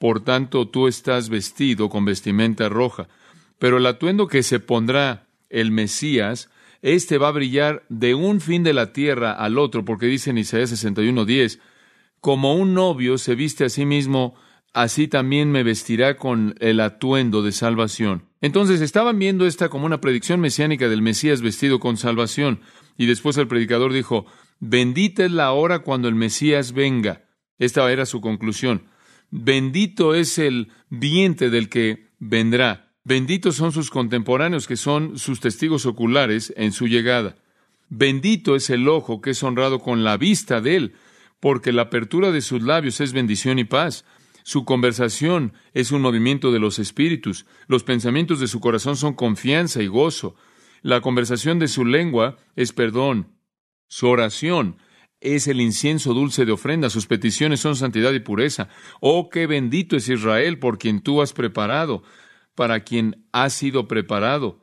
por 0.00 0.24
tanto 0.24 0.66
tú 0.66 0.88
estás 0.88 1.28
vestido 1.28 1.88
con 1.88 2.04
vestimenta 2.04 2.68
roja. 2.68 3.06
Pero 3.60 3.76
el 3.76 3.86
atuendo 3.86 4.26
que 4.26 4.42
se 4.42 4.58
pondrá 4.58 5.28
el 5.48 5.70
Mesías, 5.70 6.50
este 6.82 7.18
va 7.18 7.28
a 7.28 7.38
brillar 7.38 7.84
de 7.88 8.16
un 8.16 8.40
fin 8.40 8.64
de 8.64 8.72
la 8.72 8.92
tierra 8.92 9.30
al 9.30 9.58
otro, 9.58 9.84
porque 9.84 10.06
dice 10.06 10.30
en 10.30 10.38
Isaías 10.38 10.72
61.10, 10.72 11.60
como 12.20 12.56
un 12.56 12.74
novio 12.74 13.16
se 13.16 13.36
viste 13.36 13.64
a 13.64 13.68
sí 13.68 13.86
mismo, 13.86 14.34
así 14.76 15.08
también 15.08 15.50
me 15.50 15.62
vestirá 15.62 16.18
con 16.18 16.54
el 16.60 16.80
atuendo 16.80 17.42
de 17.42 17.52
salvación. 17.52 18.24
Entonces 18.42 18.82
estaban 18.82 19.18
viendo 19.18 19.46
esta 19.46 19.70
como 19.70 19.86
una 19.86 20.02
predicción 20.02 20.38
mesiánica 20.38 20.90
del 20.90 21.00
Mesías 21.00 21.40
vestido 21.40 21.80
con 21.80 21.96
salvación. 21.96 22.60
Y 22.98 23.06
después 23.06 23.38
el 23.38 23.48
predicador 23.48 23.94
dijo, 23.94 24.26
bendita 24.60 25.24
es 25.24 25.30
la 25.30 25.50
hora 25.52 25.78
cuando 25.78 26.08
el 26.08 26.14
Mesías 26.14 26.72
venga. 26.72 27.24
Esta 27.58 27.90
era 27.90 28.04
su 28.04 28.20
conclusión. 28.20 28.84
Bendito 29.30 30.14
es 30.14 30.36
el 30.36 30.68
vientre 30.90 31.48
del 31.48 31.70
que 31.70 32.10
vendrá. 32.18 32.92
Benditos 33.02 33.56
son 33.56 33.72
sus 33.72 33.88
contemporáneos 33.88 34.66
que 34.66 34.76
son 34.76 35.18
sus 35.18 35.40
testigos 35.40 35.86
oculares 35.86 36.52
en 36.54 36.72
su 36.72 36.86
llegada. 36.86 37.36
Bendito 37.88 38.54
es 38.54 38.68
el 38.68 38.86
ojo 38.88 39.22
que 39.22 39.30
es 39.30 39.42
honrado 39.42 39.78
con 39.78 40.04
la 40.04 40.18
vista 40.18 40.60
de 40.60 40.76
él, 40.76 40.94
porque 41.40 41.72
la 41.72 41.82
apertura 41.82 42.30
de 42.30 42.42
sus 42.42 42.60
labios 42.60 43.00
es 43.00 43.14
bendición 43.14 43.58
y 43.58 43.64
paz. 43.64 44.04
Su 44.46 44.64
conversación 44.64 45.54
es 45.74 45.90
un 45.90 46.02
movimiento 46.02 46.52
de 46.52 46.60
los 46.60 46.78
espíritus. 46.78 47.46
Los 47.66 47.82
pensamientos 47.82 48.38
de 48.38 48.46
su 48.46 48.60
corazón 48.60 48.94
son 48.94 49.14
confianza 49.14 49.82
y 49.82 49.88
gozo. 49.88 50.36
La 50.82 51.00
conversación 51.00 51.58
de 51.58 51.66
su 51.66 51.84
lengua 51.84 52.36
es 52.54 52.72
perdón. 52.72 53.34
Su 53.88 54.06
oración 54.06 54.76
es 55.20 55.48
el 55.48 55.60
incienso 55.60 56.14
dulce 56.14 56.44
de 56.44 56.52
ofrenda. 56.52 56.90
Sus 56.90 57.08
peticiones 57.08 57.58
son 57.58 57.74
santidad 57.74 58.12
y 58.12 58.20
pureza. 58.20 58.68
Oh, 59.00 59.30
qué 59.30 59.48
bendito 59.48 59.96
es 59.96 60.08
Israel 60.08 60.60
por 60.60 60.78
quien 60.78 61.00
tú 61.00 61.22
has 61.22 61.32
preparado, 61.32 62.04
para 62.54 62.84
quien 62.84 63.26
has 63.32 63.52
sido 63.52 63.88
preparado. 63.88 64.62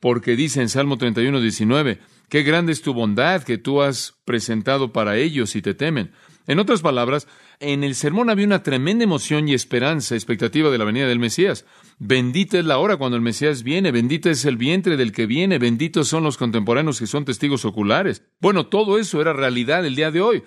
Porque 0.00 0.36
dice 0.36 0.60
en 0.60 0.68
Salmo 0.68 0.98
31, 0.98 1.40
19, 1.40 1.98
qué 2.28 2.42
grande 2.42 2.72
es 2.72 2.82
tu 2.82 2.92
bondad 2.92 3.42
que 3.42 3.56
tú 3.56 3.80
has 3.80 4.20
presentado 4.26 4.92
para 4.92 5.16
ellos 5.16 5.56
y 5.56 5.62
te 5.62 5.72
temen. 5.72 6.12
En 6.48 6.58
otras 6.58 6.80
palabras, 6.80 7.28
en 7.60 7.84
el 7.84 7.94
sermón 7.94 8.30
había 8.30 8.46
una 8.46 8.62
tremenda 8.62 9.04
emoción 9.04 9.46
y 9.48 9.52
esperanza, 9.52 10.14
expectativa 10.14 10.70
de 10.70 10.78
la 10.78 10.86
venida 10.86 11.06
del 11.06 11.18
Mesías. 11.18 11.66
Bendita 11.98 12.58
es 12.58 12.64
la 12.64 12.78
hora 12.78 12.96
cuando 12.96 13.16
el 13.16 13.22
Mesías 13.22 13.62
viene, 13.62 13.92
bendita 13.92 14.30
es 14.30 14.46
el 14.46 14.56
vientre 14.56 14.96
del 14.96 15.12
que 15.12 15.26
viene, 15.26 15.58
benditos 15.58 16.08
son 16.08 16.24
los 16.24 16.38
contemporáneos 16.38 17.00
que 17.00 17.06
son 17.06 17.26
testigos 17.26 17.66
oculares. 17.66 18.22
Bueno, 18.40 18.66
todo 18.66 18.98
eso 18.98 19.20
era 19.20 19.34
realidad 19.34 19.84
el 19.84 19.94
día 19.94 20.10
de 20.10 20.22
hoy. 20.22 20.42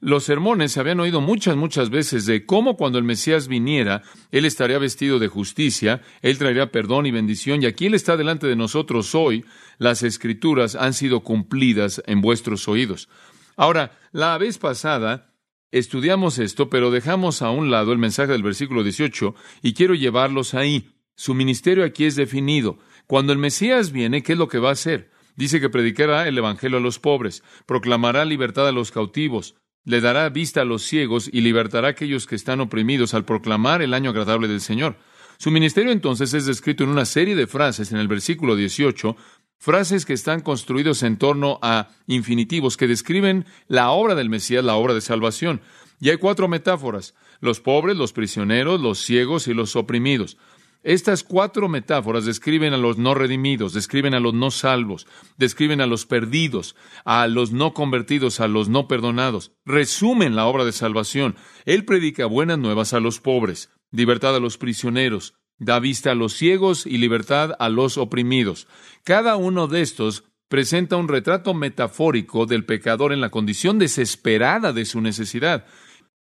Los 0.00 0.24
sermones 0.24 0.72
se 0.72 0.80
habían 0.80 1.00
oído 1.00 1.20
muchas, 1.20 1.54
muchas 1.54 1.90
veces 1.90 2.24
de 2.24 2.46
cómo 2.46 2.78
cuando 2.78 2.96
el 2.98 3.04
Mesías 3.04 3.46
viniera, 3.46 4.00
Él 4.30 4.46
estaría 4.46 4.78
vestido 4.78 5.18
de 5.18 5.28
justicia, 5.28 6.00
Él 6.22 6.38
traería 6.38 6.72
perdón 6.72 7.04
y 7.04 7.10
bendición, 7.10 7.62
y 7.62 7.66
aquí 7.66 7.86
Él 7.86 7.94
está 7.94 8.16
delante 8.16 8.46
de 8.46 8.56
nosotros 8.56 9.14
hoy. 9.14 9.44
Las 9.76 10.02
escrituras 10.02 10.76
han 10.76 10.94
sido 10.94 11.20
cumplidas 11.20 12.02
en 12.06 12.22
vuestros 12.22 12.68
oídos. 12.68 13.10
Ahora, 13.54 13.92
la 14.12 14.38
vez 14.38 14.56
pasada, 14.56 15.31
Estudiamos 15.72 16.38
esto, 16.38 16.68
pero 16.68 16.90
dejamos 16.90 17.40
a 17.40 17.50
un 17.50 17.70
lado 17.70 17.92
el 17.92 17.98
mensaje 17.98 18.32
del 18.32 18.42
versículo 18.42 18.82
18 18.84 19.34
y 19.62 19.72
quiero 19.72 19.94
llevarlos 19.94 20.52
ahí. 20.52 20.90
Su 21.14 21.32
ministerio 21.32 21.82
aquí 21.82 22.04
es 22.04 22.14
definido. 22.14 22.78
Cuando 23.06 23.32
el 23.32 23.38
Mesías 23.38 23.90
viene, 23.90 24.22
¿qué 24.22 24.34
es 24.34 24.38
lo 24.38 24.48
que 24.48 24.58
va 24.58 24.68
a 24.68 24.72
hacer? 24.72 25.10
Dice 25.34 25.62
que 25.62 25.70
predicará 25.70 26.28
el 26.28 26.36
Evangelio 26.36 26.76
a 26.76 26.80
los 26.80 26.98
pobres, 26.98 27.42
proclamará 27.64 28.26
libertad 28.26 28.68
a 28.68 28.72
los 28.72 28.92
cautivos, 28.92 29.54
le 29.86 30.02
dará 30.02 30.28
vista 30.28 30.60
a 30.60 30.66
los 30.66 30.82
ciegos 30.82 31.30
y 31.32 31.40
libertará 31.40 31.88
a 31.88 31.92
aquellos 31.92 32.26
que 32.26 32.34
están 32.34 32.60
oprimidos 32.60 33.14
al 33.14 33.24
proclamar 33.24 33.80
el 33.80 33.94
año 33.94 34.10
agradable 34.10 34.48
del 34.48 34.60
Señor. 34.60 34.98
Su 35.38 35.50
ministerio 35.50 35.90
entonces 35.90 36.34
es 36.34 36.44
descrito 36.44 36.84
en 36.84 36.90
una 36.90 37.06
serie 37.06 37.34
de 37.34 37.46
frases 37.46 37.92
en 37.92 37.98
el 37.98 38.08
versículo 38.08 38.56
18 38.56 39.16
frases 39.62 40.04
que 40.04 40.12
están 40.12 40.40
construidos 40.40 41.04
en 41.04 41.16
torno 41.16 41.60
a 41.62 41.90
infinitivos 42.08 42.76
que 42.76 42.88
describen 42.88 43.46
la 43.68 43.90
obra 43.90 44.16
del 44.16 44.28
Mesías, 44.28 44.64
la 44.64 44.74
obra 44.74 44.92
de 44.92 45.00
salvación. 45.00 45.60
Y 46.00 46.10
hay 46.10 46.16
cuatro 46.16 46.48
metáforas, 46.48 47.14
los 47.38 47.60
pobres, 47.60 47.96
los 47.96 48.12
prisioneros, 48.12 48.80
los 48.80 48.98
ciegos 48.98 49.46
y 49.46 49.54
los 49.54 49.76
oprimidos. 49.76 50.36
Estas 50.82 51.22
cuatro 51.22 51.68
metáforas 51.68 52.24
describen 52.24 52.74
a 52.74 52.76
los 52.76 52.98
no 52.98 53.14
redimidos, 53.14 53.72
describen 53.72 54.14
a 54.14 54.20
los 54.20 54.34
no 54.34 54.50
salvos, 54.50 55.06
describen 55.36 55.80
a 55.80 55.86
los 55.86 56.06
perdidos, 56.06 56.74
a 57.04 57.28
los 57.28 57.52
no 57.52 57.72
convertidos, 57.72 58.40
a 58.40 58.48
los 58.48 58.68
no 58.68 58.88
perdonados. 58.88 59.52
Resumen 59.64 60.34
la 60.34 60.46
obra 60.46 60.64
de 60.64 60.72
salvación. 60.72 61.36
Él 61.66 61.84
predica 61.84 62.26
buenas 62.26 62.58
nuevas 62.58 62.94
a 62.94 63.00
los 63.00 63.20
pobres, 63.20 63.70
libertad 63.92 64.34
a 64.34 64.40
los 64.40 64.58
prisioneros, 64.58 65.34
da 65.62 65.78
vista 65.78 66.10
a 66.10 66.14
los 66.14 66.34
ciegos 66.34 66.86
y 66.86 66.98
libertad 66.98 67.52
a 67.58 67.68
los 67.68 67.96
oprimidos. 67.96 68.66
Cada 69.04 69.36
uno 69.36 69.68
de 69.68 69.82
estos 69.82 70.24
presenta 70.48 70.96
un 70.96 71.08
retrato 71.08 71.54
metafórico 71.54 72.46
del 72.46 72.64
pecador 72.64 73.12
en 73.12 73.20
la 73.20 73.30
condición 73.30 73.78
desesperada 73.78 74.72
de 74.72 74.84
su 74.84 75.00
necesidad. 75.00 75.64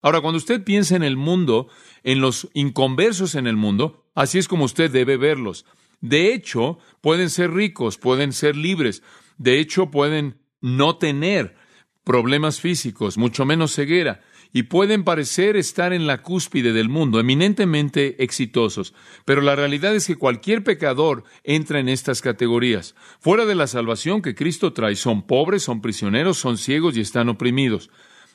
Ahora, 0.01 0.21
cuando 0.21 0.37
usted 0.37 0.63
piensa 0.63 0.95
en 0.95 1.03
el 1.03 1.15
mundo, 1.15 1.69
en 2.03 2.19
los 2.19 2.49
inconversos 2.53 3.35
en 3.35 3.47
el 3.47 3.55
mundo, 3.55 4.05
así 4.13 4.37
es 4.37 4.47
como 4.47 4.65
usted 4.65 4.91
debe 4.91 5.15
verlos. 5.15 5.65
De 6.01 6.33
hecho, 6.33 6.77
pueden 7.01 7.29
ser 7.29 7.51
ricos, 7.51 7.97
pueden 7.97 8.33
ser 8.33 8.55
libres, 8.57 9.03
de 9.37 9.59
hecho, 9.59 9.89
pueden 9.89 10.37
no 10.61 10.97
tener 10.97 11.55
problemas 12.03 12.59
físicos, 12.59 13.17
mucho 13.17 13.45
menos 13.45 13.73
ceguera, 13.73 14.21
y 14.51 14.63
pueden 14.63 15.03
parecer 15.03 15.55
estar 15.55 15.93
en 15.93 16.07
la 16.07 16.21
cúspide 16.21 16.73
del 16.73 16.89
mundo, 16.89 17.19
eminentemente 17.19 18.23
exitosos. 18.23 18.93
Pero 19.25 19.41
la 19.41 19.55
realidad 19.55 19.95
es 19.95 20.07
que 20.07 20.15
cualquier 20.15 20.63
pecador 20.63 21.23
entra 21.43 21.79
en 21.79 21.89
estas 21.89 22.21
categorías. 22.21 22.95
Fuera 23.19 23.45
de 23.45 23.55
la 23.55 23.67
salvación 23.67 24.21
que 24.21 24.35
Cristo 24.35 24.73
trae, 24.73 24.95
son 24.95 25.27
pobres, 25.27 25.63
son 25.63 25.81
prisioneros, 25.81 26.37
son 26.37 26.57
ciegos 26.57 26.97
y 26.97 27.01
están 27.01 27.29
oprimidos. 27.29 27.89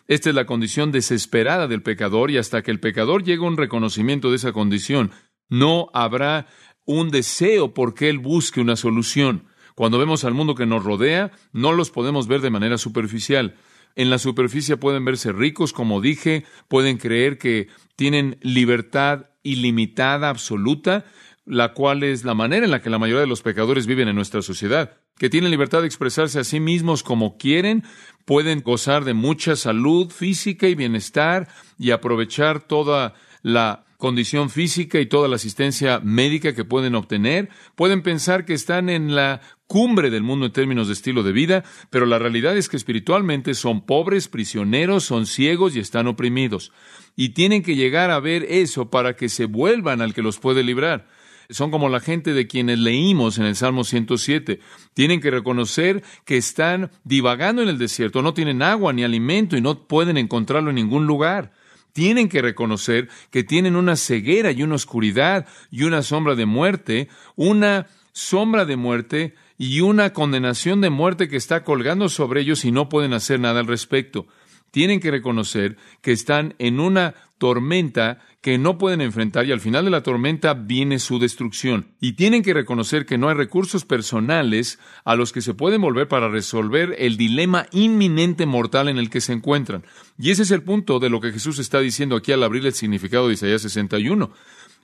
Esta 0.07 0.29
es 0.29 0.35
la 0.35 0.46
condición 0.46 0.92
desesperada 0.92 1.66
del 1.66 1.83
pecador 1.83 2.31
y 2.31 2.37
hasta 2.37 2.62
que 2.62 2.70
el 2.70 2.79
pecador 2.79 3.24
llegue 3.24 3.44
a 3.44 3.48
un 3.48 3.57
reconocimiento 3.57 4.31
de 4.31 4.37
esa 4.37 4.53
condición, 4.53 5.11
no 5.48 5.88
habrá 5.94 6.46
un 6.85 7.11
deseo 7.11 7.72
por 7.72 7.94
que 7.94 8.11
él 8.11 8.18
busque 8.18 8.61
una 8.61 8.77
solución. 8.77 9.46
Cuando 9.74 9.98
vemos 9.98 10.24
al 10.24 10.35
mundo 10.35 10.55
que 10.55 10.66
nos 10.66 10.85
rodea, 10.85 11.33
no 11.53 11.72
los 11.72 11.90
podemos 11.90 12.29
ver 12.29 12.40
de 12.40 12.50
manera 12.50 12.79
superficial. 12.79 13.57
En 13.97 14.11
la 14.11 14.19
superficie 14.19 14.77
pueden 14.77 15.05
verse 15.05 15.33
ricos, 15.33 15.73
como 15.73 16.01
dije, 16.01 16.45
pueden 16.69 16.99
creer 16.99 17.39
que 17.39 17.69
tienen 17.97 18.39
libertad 18.43 19.27
ilimitada, 19.43 20.31
absoluta, 20.31 21.05
la 21.47 21.75
cual 21.75 22.03
es 22.03 22.25
la 22.25 22.35
manera 22.35 22.65
en 22.65 22.71
la 22.71 22.81
que 22.81 22.91
la 22.91 22.99
mayoría 22.99 23.21
de 23.21 23.27
los 23.27 23.43
pecadores 23.43 23.87
viven 23.87 24.09
en 24.09 24.17
nuestra 24.17 24.43
sociedad, 24.43 24.97
que 25.19 25.31
tienen 25.31 25.51
libertad 25.51 25.83
de 25.83 25.87
expresarse 25.87 26.41
a 26.41 26.45
sí 26.45 26.59
mismos 26.59 27.03
como 27.03 27.37
quieren, 27.37 27.85
pueden 28.25 28.63
gozar 28.63 29.05
de 29.05 29.15
mucha 29.15 29.55
salud 29.55 30.11
física 30.11 30.67
y 30.69 30.75
bienestar 30.75 31.49
y 31.79 31.91
aprovechar 31.91 32.61
toda 32.61 33.15
la 33.43 33.85
condición 34.05 34.51
física 34.51 35.01
y 35.01 35.07
toda 35.07 35.29
la 35.29 35.37
asistencia 35.37 35.99
médica 35.99 36.55
que 36.55 36.67
pueden 36.67 36.95
obtener, 36.95 37.49
pueden 37.75 38.03
pensar 38.03 38.45
que 38.45 38.53
están 38.53 38.90
en 38.90 39.14
la 39.14 39.40
cumbre 39.67 40.11
del 40.11 40.23
mundo 40.23 40.45
en 40.45 40.53
términos 40.53 40.88
de 40.88 40.93
estilo 40.93 41.23
de 41.23 41.33
vida, 41.33 41.64
pero 41.88 42.05
la 42.05 42.19
realidad 42.19 42.55
es 42.55 42.69
que 42.69 42.77
espiritualmente 42.77 43.55
son 43.55 43.87
pobres, 43.87 44.29
prisioneros, 44.29 45.05
son 45.05 45.25
ciegos 45.25 45.75
y 45.75 45.81
están 45.81 46.07
oprimidos. 46.07 46.71
Y 47.17 47.31
tienen 47.31 47.62
que 47.62 47.77
llegar 47.77 48.11
a 48.11 48.21
ver 48.21 48.45
eso 48.51 48.90
para 48.90 49.17
que 49.17 49.31
se 49.31 49.47
vuelvan 49.47 50.03
al 50.03 50.12
que 50.12 50.21
los 50.21 50.38
puede 50.38 50.62
librar. 50.62 51.09
Son 51.49 51.71
como 51.71 51.88
la 51.88 52.01
gente 52.01 52.35
de 52.35 52.47
quienes 52.47 52.81
leímos 52.81 53.38
en 53.38 53.47
el 53.47 53.57
Salmo 53.57 53.85
107. 53.85 54.61
Tienen 54.93 55.23
que 55.23 55.31
reconocer 55.31 56.05
que 56.27 56.37
están 56.37 56.90
divagando 57.05 57.62
en 57.62 57.71
el 57.71 57.79
desierto, 57.79 58.21
no 58.21 58.35
tienen 58.35 58.61
agua 58.61 58.93
ni 58.93 59.03
alimento 59.03 59.57
y 59.57 59.62
no 59.62 59.88
pueden 59.88 60.19
encontrarlo 60.19 60.69
en 60.69 60.77
ningún 60.77 61.07
lugar 61.07 61.55
tienen 61.95 62.29
que 62.29 62.43
reconocer 62.43 63.09
que 63.31 63.45
tienen 63.45 63.77
una 63.77 63.97
ceguera 63.97 64.51
y 64.51 64.63
una 64.63 64.75
oscuridad 64.75 65.47
y 65.71 65.85
una 65.85 66.03
sombra 66.03 66.35
de 66.35 66.45
muerte, 66.45 67.09
una 67.37 67.87
sombra 68.13 68.67
de 68.67 68.77
muerte 68.77 69.35
y 69.57 69.81
una 69.81 70.13
condenación 70.13 70.81
de 70.81 70.91
muerte 70.91 71.29
que 71.29 71.37
está 71.37 71.63
colgando 71.63 72.09
sobre 72.09 72.41
ellos 72.41 72.65
y 72.65 72.73
no 72.73 72.89
pueden 72.89 73.15
hacer 73.15 73.39
nada 73.39 73.61
al 73.61 73.69
respecto. 73.69 74.27
Tienen 74.73 74.99
que 74.99 75.13
reconocer 75.13 75.77
que 76.03 76.11
están 76.11 76.57
en 76.59 76.81
una 76.81 77.15
tormenta 77.45 78.21
que 78.41 78.57
no 78.57 78.79
pueden 78.79 79.03
enfrentar 79.03 79.45
y 79.45 79.53
al 79.53 79.61
final 79.61 79.85
de 79.85 79.91
la 79.91 80.03
tormenta 80.03 80.55
viene 80.55 80.99
su 80.99 81.19
destrucción. 81.19 81.89
Y 82.01 82.15
tienen 82.15 82.43
que 82.43 82.55
reconocer 82.55 83.05
que 83.05 83.19
no 83.19 83.29
hay 83.29 83.35
recursos 83.35 83.85
personales 83.85 84.79
a 85.05 85.15
los 85.15 85.31
que 85.31 85.43
se 85.43 85.53
pueden 85.53 85.83
volver 85.83 86.09
para 86.09 86.31
resolver 86.31 86.97
el 86.99 87.19
dilema 87.19 87.67
inminente 87.71 88.47
mortal 88.47 88.89
en 88.89 88.97
el 88.97 89.11
que 89.11 89.21
se 89.21 89.35
encuentran. 89.35 89.85
Y 90.19 90.31
ese 90.31 90.45
es 90.45 90.53
el 90.53 90.63
punto 90.63 91.01
de 91.01 91.11
lo 91.11 91.21
que 91.21 91.33
Jesús 91.33 91.59
está 91.59 91.81
diciendo 91.81 92.17
aquí 92.17 92.33
al 92.33 92.43
abrir 92.43 92.65
el 92.65 92.73
significado 92.73 93.29
de 93.29 93.35
Isaías 93.35 93.61
61. 93.61 94.33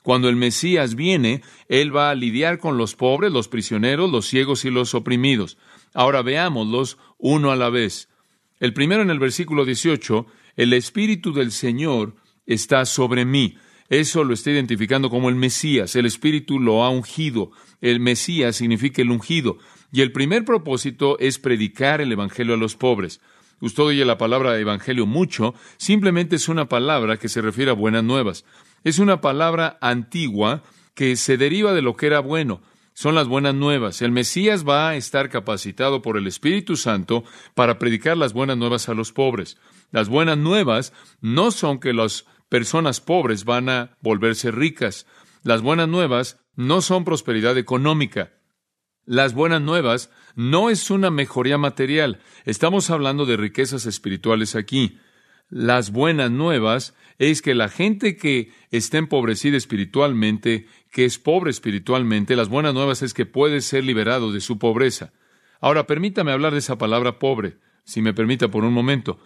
Cuando 0.03 0.29
el 0.29 0.37
Mesías 0.37 0.95
viene, 0.95 1.41
Él 1.67 1.97
va 1.97 2.11
a 2.11 2.15
lidiar 2.15 2.59
con 2.59 2.77
los 2.77 2.95
pobres, 2.95 3.33
los 3.33 3.49
prisioneros, 3.49 4.13
los 4.13 4.27
ciegos 4.27 4.67
y 4.67 4.71
los 4.71 4.95
oprimidos. 4.95 5.57
Ahora 5.95 6.21
veámoslos 6.21 6.99
uno 7.17 7.53
a 7.53 7.57
la 7.57 7.71
vez. 7.71 8.11
El 8.59 8.75
primero 8.75 9.01
en 9.01 9.09
el 9.09 9.19
versículo 9.19 9.65
18, 9.65 10.27
el 10.57 10.75
Espíritu 10.75 11.33
del 11.33 11.53
Señor 11.53 12.20
está 12.47 12.85
sobre 12.85 13.25
mí. 13.25 13.57
Eso 13.89 14.23
lo 14.23 14.35
está 14.35 14.51
identificando 14.51 15.11
como 15.11 15.29
el 15.29 15.35
Mesías. 15.35 15.97
El 15.97 16.07
Espíritu 16.07 16.61
lo 16.61 16.85
ha 16.85 16.91
ungido. 16.91 17.51
El 17.81 18.01
Mesías 18.01 18.57
significa 18.57 19.03
el 19.03 19.11
ungido. 19.11 19.59
Y 19.93 20.03
el 20.03 20.13
primer 20.13 20.45
propósito 20.45 21.19
es 21.19 21.39
predicar 21.39 22.01
el 22.01 22.13
Evangelio 22.13 22.55
a 22.55 22.57
los 22.57 22.77
pobres. 22.77 23.21
Usted 23.61 23.83
oye 23.83 24.05
la 24.05 24.17
palabra 24.17 24.59
Evangelio 24.59 25.05
mucho, 25.05 25.55
simplemente 25.77 26.37
es 26.37 26.49
una 26.49 26.69
palabra 26.69 27.19
que 27.19 27.29
se 27.29 27.43
refiere 27.43 27.71
a 27.71 27.75
buenas 27.75 28.05
nuevas. 28.05 28.45
Es 28.85 28.99
una 28.99 29.21
palabra 29.21 29.77
antigua 29.83 30.63
que 30.95 31.17
se 31.17 31.37
deriva 31.37 31.75
de 31.75 31.83
lo 31.83 31.97
que 31.97 32.07
era 32.07 32.21
bueno. 32.21 32.63
Son 33.01 33.15
las 33.15 33.29
buenas 33.29 33.55
nuevas. 33.55 34.03
El 34.03 34.13
Mesías 34.13 34.69
va 34.69 34.91
a 34.91 34.95
estar 34.95 35.31
capacitado 35.31 36.03
por 36.03 36.19
el 36.19 36.27
Espíritu 36.27 36.77
Santo 36.77 37.25
para 37.55 37.79
predicar 37.79 38.19
las 38.19 38.35
buenas 38.35 38.59
nuevas 38.59 38.91
a 38.91 38.95
los 38.95 39.11
pobres. 39.11 39.57
Las 39.91 40.11
buenas 40.11 40.37
nuevas 40.37 40.93
no 41.23 41.51
son 41.51 41.81
que 41.81 41.95
los 41.95 42.27
personas 42.51 43.01
pobres 43.01 43.47
van 43.47 43.71
a 43.71 43.97
volverse 44.03 44.51
ricas. 44.51 45.07
Las 45.43 45.63
buenas 45.63 45.89
nuevas 45.89 46.45
no 46.57 46.83
son 46.83 47.07
prosperidad 47.07 47.57
económica. 47.57 48.35
Las 49.07 49.33
buenas 49.33 49.63
nuevas 49.63 50.11
no 50.35 50.69
es 50.69 50.91
una 50.91 51.11
mejoría 51.11 51.57
material. 51.57 52.21
Estamos 52.45 52.91
hablando 52.91 53.25
de 53.25 53.39
riquezas 53.39 53.87
espirituales 53.87 54.55
aquí. 54.55 54.99
Las 55.49 55.91
buenas 55.91 56.31
nuevas 56.31 56.95
es 57.19 57.43
que 57.43 57.55
la 57.55 57.69
gente 57.69 58.17
que 58.17 58.53
está 58.71 58.99
empobrecida 58.99 59.57
espiritualmente, 59.57 60.67
que 60.91 61.05
es 61.05 61.19
pobre 61.19 61.51
espiritualmente, 61.51 62.37
las 62.37 62.49
buenas 62.49 62.75
nuevas 62.75 63.03
es 63.03 63.15
que 63.15 63.27
puede 63.27 63.61
ser 63.61 63.85
liberado 63.85 64.33
de 64.33 64.41
su 64.41 64.59
pobreza. 64.59 65.13
Ahora, 65.61 65.87
permítame 65.87 66.33
hablar 66.33 66.53
de 66.53 66.59
esa 66.59 66.79
palabra 66.79 67.19
pobre, 67.19 67.59
si 67.85 68.03
me 68.03 68.15
permita 68.15 68.49
por 68.49 68.65
un 68.65 68.73
momento. 68.73 69.19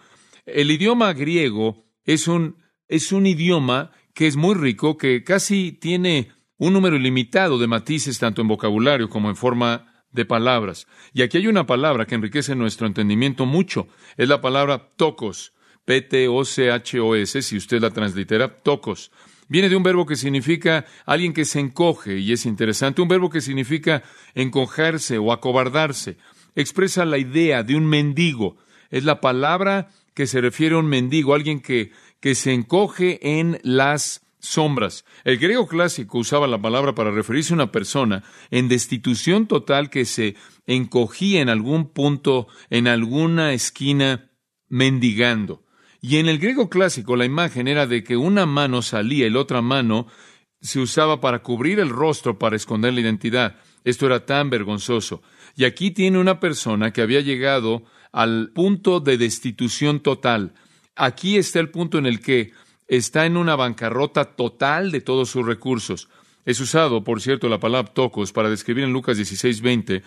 El 0.45 0.69
idioma 0.71 1.13
griego 1.13 1.85
es 2.03 2.27
un 2.27 2.63
es 2.87 3.11
un 3.11 3.25
idioma 3.25 3.91
que 4.13 4.27
es 4.27 4.35
muy 4.35 4.55
rico, 4.55 4.97
que 4.97 5.23
casi 5.23 5.71
tiene 5.71 6.31
un 6.57 6.73
número 6.73 6.95
ilimitado 6.95 7.57
de 7.57 7.67
matices 7.67 8.19
tanto 8.19 8.41
en 8.41 8.47
vocabulario 8.47 9.09
como 9.09 9.29
en 9.29 9.35
forma 9.35 10.05
de 10.11 10.25
palabras. 10.25 10.87
Y 11.13 11.21
aquí 11.21 11.37
hay 11.37 11.47
una 11.47 11.65
palabra 11.65 12.05
que 12.05 12.15
enriquece 12.15 12.55
nuestro 12.55 12.87
entendimiento 12.87 13.45
mucho. 13.45 13.87
Es 14.17 14.29
la 14.29 14.39
palabra 14.39 14.91
tocos. 14.95 15.53
P-T-O-C-H-O-S, 15.83 17.41
si 17.41 17.57
usted 17.57 17.81
la 17.81 17.91
translitera, 17.91 18.61
tocos. 18.63 19.11
Viene 19.47 19.69
de 19.69 19.75
un 19.75 19.83
verbo 19.83 20.05
que 20.05 20.15
significa 20.15 20.85
alguien 21.05 21.33
que 21.33 21.45
se 21.45 21.59
encoge, 21.59 22.17
y 22.17 22.31
es 22.31 22.45
interesante, 22.45 23.01
un 23.01 23.07
verbo 23.07 23.29
que 23.29 23.41
significa 23.41 24.03
encogerse 24.33 25.17
o 25.17 25.31
acobardarse. 25.31 26.17
Expresa 26.55 27.05
la 27.05 27.17
idea 27.17 27.63
de 27.63 27.75
un 27.75 27.85
mendigo. 27.85 28.57
Es 28.89 29.03
la 29.03 29.21
palabra 29.21 29.89
que 30.13 30.27
se 30.27 30.41
refiere 30.41 30.75
a 30.75 30.79
un 30.79 30.87
mendigo, 30.87 31.33
alguien 31.33 31.59
que 31.59 31.91
que 32.25 32.33
se 32.33 32.53
encoge 32.53 33.19
en 33.21 33.59
las 33.61 34.25
sombras. 34.39 35.05
El 35.25 35.37
griego 35.37 35.67
clásico 35.67 36.17
usaba 36.17 36.47
la 36.47 36.59
palabra 36.59 36.95
para 36.95 37.11
referirse 37.11 37.53
a 37.53 37.57
una 37.57 37.71
persona 37.71 38.23
en 38.49 38.67
destitución 38.67 39.45
total 39.45 39.91
que 39.91 40.05
se 40.05 40.35
encogía 40.65 41.41
en 41.41 41.49
algún 41.49 41.93
punto, 41.93 42.47
en 42.71 42.87
alguna 42.87 43.53
esquina, 43.53 44.31
mendigando. 44.69 45.64
Y 46.07 46.17
en 46.17 46.29
el 46.29 46.37
griego 46.37 46.69
clásico 46.69 47.15
la 47.15 47.25
imagen 47.25 47.67
era 47.67 47.87
de 47.87 48.03
que 48.03 48.15
una 48.15 48.45
mano 48.45 48.83
salía 48.83 49.25
y 49.25 49.31
la 49.31 49.39
otra 49.39 49.63
mano 49.63 50.05
se 50.61 50.79
usaba 50.79 51.19
para 51.19 51.39
cubrir 51.39 51.79
el 51.79 51.89
rostro, 51.89 52.37
para 52.37 52.55
esconder 52.55 52.93
la 52.93 53.01
identidad. 53.01 53.55
Esto 53.83 54.05
era 54.05 54.23
tan 54.23 54.51
vergonzoso. 54.51 55.23
Y 55.55 55.65
aquí 55.65 55.89
tiene 55.89 56.19
una 56.19 56.39
persona 56.39 56.93
que 56.93 57.01
había 57.01 57.21
llegado 57.21 57.85
al 58.11 58.51
punto 58.53 58.99
de 58.99 59.17
destitución 59.17 59.99
total, 59.99 60.53
Aquí 60.95 61.37
está 61.37 61.59
el 61.59 61.71
punto 61.71 61.97
en 61.97 62.05
el 62.05 62.21
que 62.21 62.53
está 62.87 63.25
en 63.25 63.35
una 63.35 63.55
bancarrota 63.55 64.35
total 64.35 64.91
de 64.91 65.01
todos 65.01 65.29
sus 65.29 65.45
recursos. 65.45 66.07
Es 66.45 66.61
usado, 66.61 67.03
por 67.03 67.19
cierto, 67.19 67.49
la 67.49 67.59
palabra 67.59 67.93
tocos 67.93 68.31
para 68.31 68.49
describir 68.49 68.85
en 68.85 68.93
Lucas 68.93 69.17
16:20 69.17 70.03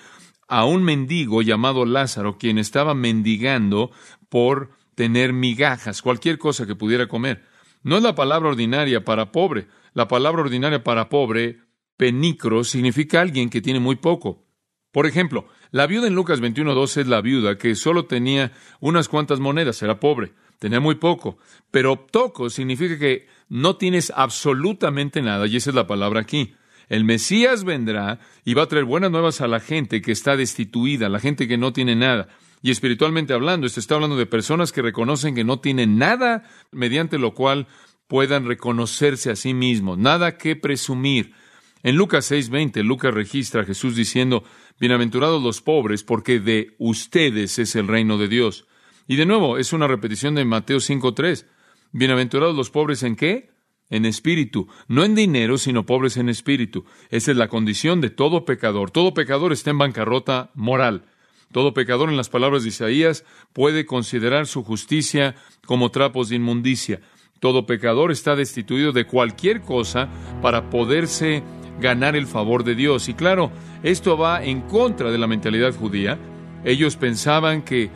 a 0.47 0.65
un 0.65 0.83
mendigo 0.83 1.43
llamado 1.43 1.85
Lázaro, 1.85 2.39
quien 2.39 2.57
estaba 2.57 2.95
mendigando 2.95 3.91
por 4.31 4.78
tener 4.99 5.33
migajas, 5.33 6.03
cualquier 6.03 6.39
cosa 6.39 6.67
que 6.67 6.75
pudiera 6.75 7.07
comer. 7.07 7.45
No 7.85 7.97
es 7.97 8.03
la 8.03 8.17
palabra 8.17 8.49
ordinaria 8.49 9.05
para 9.05 9.31
pobre. 9.31 9.69
La 9.95 10.09
palabra 10.09 10.43
ordinaria 10.43 10.83
para 10.83 11.09
pobre, 11.09 11.61
penicro, 11.97 12.65
significa 12.65 13.21
alguien 13.21 13.49
que 13.49 13.61
tiene 13.61 13.79
muy 13.79 13.95
poco. 13.95 14.45
Por 14.91 15.07
ejemplo, 15.07 15.47
la 15.71 15.87
viuda 15.87 16.09
en 16.09 16.17
Lucas 16.17 16.41
21.2 16.41 16.97
es 16.97 17.07
la 17.07 17.21
viuda 17.21 17.57
que 17.57 17.77
solo 17.77 18.07
tenía 18.07 18.51
unas 18.81 19.09
cuantas 19.09 19.39
monedas, 19.39 19.81
era 19.83 20.01
pobre 20.01 20.33
tenía 20.59 20.81
muy 20.81 20.97
poco. 20.97 21.39
Pero 21.71 21.97
toco 22.11 22.51
significa 22.51 22.99
que 22.99 23.29
no 23.49 23.77
tienes 23.77 24.13
absolutamente 24.15 25.23
nada, 25.23 25.47
y 25.47 25.57
esa 25.57 25.71
es 25.71 25.77
la 25.77 25.87
palabra 25.87 26.21
aquí. 26.21 26.55
El 26.89 27.05
Mesías 27.05 27.63
vendrá 27.63 28.19
y 28.45 28.55
va 28.55 28.63
a 28.63 28.69
traer 28.69 28.85
buenas 28.85 29.13
nuevas 29.13 29.41
a 29.41 29.47
la 29.47 29.61
gente 29.61 30.03
que 30.03 30.11
está 30.11 30.37
destituida, 30.37 31.09
la 31.09 31.21
gente 31.21 31.47
que 31.47 31.57
no 31.57 31.73
tiene 31.73 31.95
nada. 31.95 32.29
Y 32.63 32.71
espiritualmente 32.71 33.35
hablando, 33.35 33.67
esto 33.67 33.81
está 33.81 33.95
hablando 33.95 34.17
de 34.17 34.27
personas 34.27 34.73
que 34.73 34.83
reconocen 34.83 35.35
que 35.35 35.45
no 35.45 35.61
tienen 35.61 35.99
nada 35.99 36.45
mediante 36.73 37.19
lo 37.19 37.35
cual 37.35 37.69
puedan 38.09 38.47
reconocerse 38.47 39.31
a 39.31 39.37
sí 39.37 39.55
mismos, 39.55 39.99
nada 39.99 40.39
que 40.39 40.57
presumir. 40.57 41.35
En 41.83 41.97
Lucas 41.97 42.31
6:20, 42.31 42.83
Lucas 42.83 43.15
registra 43.15 43.63
a 43.63 43.65
Jesús 43.65 43.95
diciendo, 43.95 44.43
Bienaventurados 44.81 45.43
los 45.43 45.61
pobres, 45.61 46.03
porque 46.05 46.41
de 46.41 46.75
ustedes 46.79 47.59
es 47.59 47.77
el 47.77 47.89
reino 47.89 48.19
de 48.19 48.29
Dios. 48.29 48.67
Y 49.07 49.17
de 49.17 49.27
nuevo, 49.27 49.59
es 49.59 49.73
una 49.73 49.87
repetición 49.87 50.35
de 50.35 50.45
Mateo 50.45 50.81
5:3. 50.81 51.47
Bienaventurados 51.93 52.57
los 52.57 52.71
pobres 52.71 53.03
en 53.03 53.17
qué? 53.17 53.51
En 53.91 54.05
espíritu, 54.05 54.69
no 54.87 55.05
en 55.05 55.15
dinero, 55.15 55.57
sino 55.57 55.87
pobres 55.87 56.17
en 56.17 56.29
espíritu. 56.29 56.85
Esa 57.11 57.31
es 57.31 57.37
la 57.37 57.49
condición 57.49 58.01
de 58.01 58.11
todo 58.11 58.45
pecador. 58.45 58.91
Todo 58.91 59.15
pecador 59.15 59.53
está 59.53 59.71
en 59.71 59.79
bancarrota 59.79 60.51
moral. 60.55 61.07
Todo 61.53 61.75
pecador, 61.75 62.11
en 62.11 62.17
las 62.17 62.29
palabras 62.29 62.63
de 62.63 62.69
Isaías, 62.69 63.25
puede 63.53 63.87
considerar 63.87 64.47
su 64.47 64.63
justicia 64.63 65.35
como 65.65 65.91
trapos 65.91 66.29
de 66.29 66.37
inmundicia. 66.37 67.01
Todo 67.41 67.67
pecador 67.67 68.11
está 68.11 68.37
destituido 68.37 68.93
de 68.93 69.07
cualquier 69.07 69.61
cosa 69.61 70.09
para 70.43 70.71
poderse 70.71 71.43
ganar 71.81 72.17
el 72.17 72.27
favor 72.27 72.65
de 72.65 72.75
Dios. 72.75 73.09
Y 73.09 73.15
claro, 73.15 73.51
esto 73.83 74.19
va 74.19 74.45
en 74.45 74.63
contra 74.63 75.11
de 75.11 75.19
la 75.19 75.27
mentalidad 75.27 75.75
judía. 75.75 76.19
Ellos 76.65 76.97
pensaban 76.97 77.63
que 77.63 77.91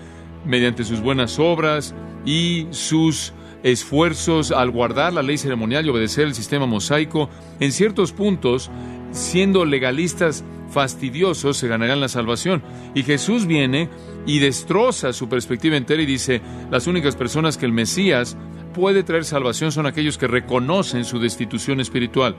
mediante 0.44 0.84
sus 0.84 1.00
buenas 1.00 1.38
obras 1.38 1.94
y 2.24 2.68
sus 2.70 3.32
esfuerzos 3.62 4.50
al 4.50 4.70
guardar 4.70 5.12
la 5.12 5.22
ley 5.22 5.38
ceremonial 5.38 5.86
y 5.86 5.90
obedecer 5.90 6.26
el 6.26 6.34
sistema 6.34 6.66
mosaico, 6.66 7.28
en 7.60 7.72
ciertos 7.72 8.12
puntos, 8.12 8.70
siendo 9.12 9.64
legalistas 9.64 10.44
fastidiosos, 10.70 11.56
se 11.56 11.68
ganarían 11.68 12.00
la 12.00 12.08
salvación. 12.08 12.62
Y 12.94 13.02
Jesús 13.04 13.46
viene 13.46 13.88
y 14.26 14.38
destroza 14.38 15.12
su 15.12 15.28
perspectiva 15.28 15.76
entera 15.76 16.02
y 16.02 16.06
dice, 16.06 16.40
las 16.70 16.86
únicas 16.86 17.14
personas 17.14 17.56
que 17.56 17.66
el 17.66 17.72
Mesías 17.72 18.36
puede 18.74 19.02
traer 19.02 19.24
salvación 19.24 19.70
son 19.70 19.86
aquellos 19.86 20.18
que 20.18 20.26
reconocen 20.26 21.04
su 21.04 21.18
destitución 21.18 21.80
espiritual. 21.80 22.36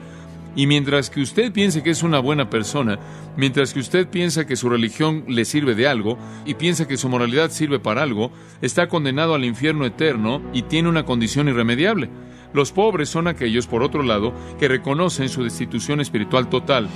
Y 0.56 0.68
mientras 0.68 1.10
que 1.10 1.20
usted 1.20 1.52
piense 1.52 1.82
que 1.82 1.90
es 1.90 2.04
una 2.04 2.20
buena 2.20 2.48
persona, 2.48 2.98
mientras 3.36 3.74
que 3.74 3.80
usted 3.80 4.08
piensa 4.08 4.46
que 4.46 4.54
su 4.54 4.68
religión 4.68 5.24
le 5.26 5.44
sirve 5.44 5.74
de 5.74 5.88
algo 5.88 6.16
y 6.44 6.54
piensa 6.54 6.86
que 6.86 6.96
su 6.96 7.08
moralidad 7.08 7.50
sirve 7.50 7.80
para 7.80 8.02
algo, 8.02 8.30
está 8.62 8.88
condenado 8.88 9.34
al 9.34 9.44
infierno 9.44 9.84
eterno 9.84 10.40
y 10.52 10.62
tiene 10.62 10.88
una 10.88 11.04
condición 11.04 11.48
irremediable. 11.48 12.08
Los 12.54 12.70
pobres 12.70 13.08
son 13.08 13.26
aquellos, 13.26 13.66
por 13.66 13.82
otro 13.82 14.04
lado, 14.04 14.32
que 14.60 14.68
reconocen 14.68 15.28
su 15.28 15.42
destitución 15.42 16.00
espiritual 16.00 16.48
total. 16.48 16.88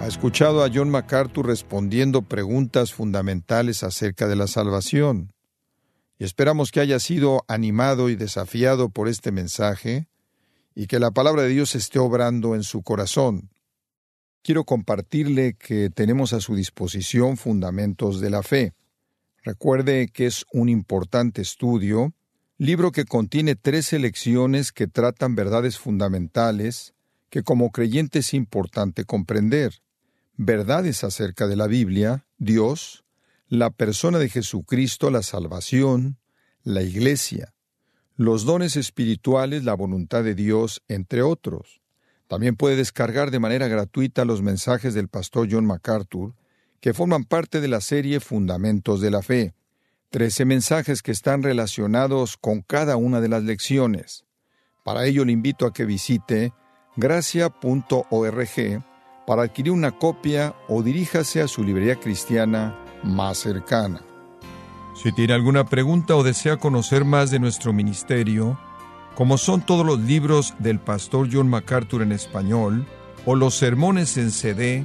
Ha 0.00 0.06
escuchado 0.06 0.64
a 0.64 0.70
John 0.72 0.90
MacArthur 0.90 1.46
respondiendo 1.46 2.22
preguntas 2.22 2.92
fundamentales 2.92 3.82
acerca 3.82 4.28
de 4.28 4.36
la 4.36 4.46
salvación 4.46 5.32
y 6.18 6.24
esperamos 6.24 6.70
que 6.70 6.78
haya 6.78 7.00
sido 7.00 7.44
animado 7.48 8.10
y 8.10 8.14
desafiado 8.14 8.90
por 8.90 9.08
este 9.08 9.32
mensaje 9.32 10.06
y 10.72 10.86
que 10.86 11.00
la 11.00 11.10
palabra 11.10 11.42
de 11.42 11.48
Dios 11.48 11.74
esté 11.74 11.98
obrando 11.98 12.54
en 12.54 12.62
su 12.62 12.82
corazón. 12.82 13.50
Quiero 14.44 14.62
compartirle 14.62 15.54
que 15.54 15.90
tenemos 15.90 16.32
a 16.32 16.40
su 16.40 16.54
disposición 16.54 17.36
Fundamentos 17.36 18.20
de 18.20 18.30
la 18.30 18.44
Fe. 18.44 18.72
Recuerde 19.42 20.08
que 20.08 20.26
es 20.26 20.44
un 20.52 20.68
importante 20.68 21.42
estudio, 21.42 22.14
libro 22.58 22.92
que 22.92 23.04
contiene 23.04 23.56
tres 23.56 23.92
lecciones 23.92 24.70
que 24.70 24.86
tratan 24.86 25.34
verdades 25.34 25.78
fundamentales 25.78 26.94
que 27.28 27.42
como 27.42 27.70
creyente 27.70 28.20
es 28.20 28.34
importante 28.34 29.04
comprender. 29.04 29.82
Verdades 30.36 31.02
acerca 31.02 31.46
de 31.46 31.56
la 31.56 31.66
Biblia, 31.66 32.26
Dios, 32.38 33.04
la 33.48 33.70
persona 33.70 34.18
de 34.18 34.28
Jesucristo, 34.28 35.10
la 35.10 35.22
salvación, 35.22 36.18
la 36.62 36.82
iglesia, 36.82 37.54
los 38.16 38.44
dones 38.44 38.76
espirituales, 38.76 39.64
la 39.64 39.74
voluntad 39.74 40.22
de 40.22 40.34
Dios, 40.34 40.82
entre 40.88 41.22
otros. 41.22 41.80
También 42.28 42.54
puede 42.54 42.76
descargar 42.76 43.30
de 43.30 43.40
manera 43.40 43.66
gratuita 43.66 44.24
los 44.24 44.42
mensajes 44.42 44.94
del 44.94 45.08
pastor 45.08 45.48
John 45.50 45.66
MacArthur, 45.66 46.34
que 46.82 46.92
forman 46.92 47.24
parte 47.24 47.60
de 47.60 47.68
la 47.68 47.80
serie 47.80 48.18
Fundamentos 48.18 49.00
de 49.00 49.12
la 49.12 49.22
Fe. 49.22 49.54
Trece 50.10 50.44
mensajes 50.44 51.00
que 51.00 51.12
están 51.12 51.44
relacionados 51.44 52.36
con 52.36 52.60
cada 52.60 52.96
una 52.96 53.20
de 53.20 53.28
las 53.28 53.44
lecciones. 53.44 54.26
Para 54.82 55.06
ello 55.06 55.24
le 55.24 55.30
invito 55.30 55.64
a 55.64 55.72
que 55.72 55.84
visite 55.84 56.52
gracia.org 56.96 58.84
para 59.28 59.42
adquirir 59.42 59.72
una 59.72 59.92
copia 59.92 60.56
o 60.68 60.82
diríjase 60.82 61.40
a 61.40 61.46
su 61.46 61.62
librería 61.62 62.00
cristiana 62.00 62.76
más 63.04 63.38
cercana. 63.38 64.02
Si 65.00 65.12
tiene 65.12 65.34
alguna 65.34 65.64
pregunta 65.64 66.16
o 66.16 66.24
desea 66.24 66.56
conocer 66.56 67.04
más 67.04 67.30
de 67.30 67.38
nuestro 67.38 67.72
ministerio, 67.72 68.58
como 69.14 69.38
son 69.38 69.64
todos 69.64 69.86
los 69.86 70.00
libros 70.00 70.54
del 70.58 70.80
pastor 70.80 71.28
John 71.32 71.48
MacArthur 71.48 72.02
en 72.02 72.10
español, 72.10 72.84
o 73.24 73.36
los 73.36 73.54
sermones 73.54 74.16
en 74.16 74.32
CD, 74.32 74.84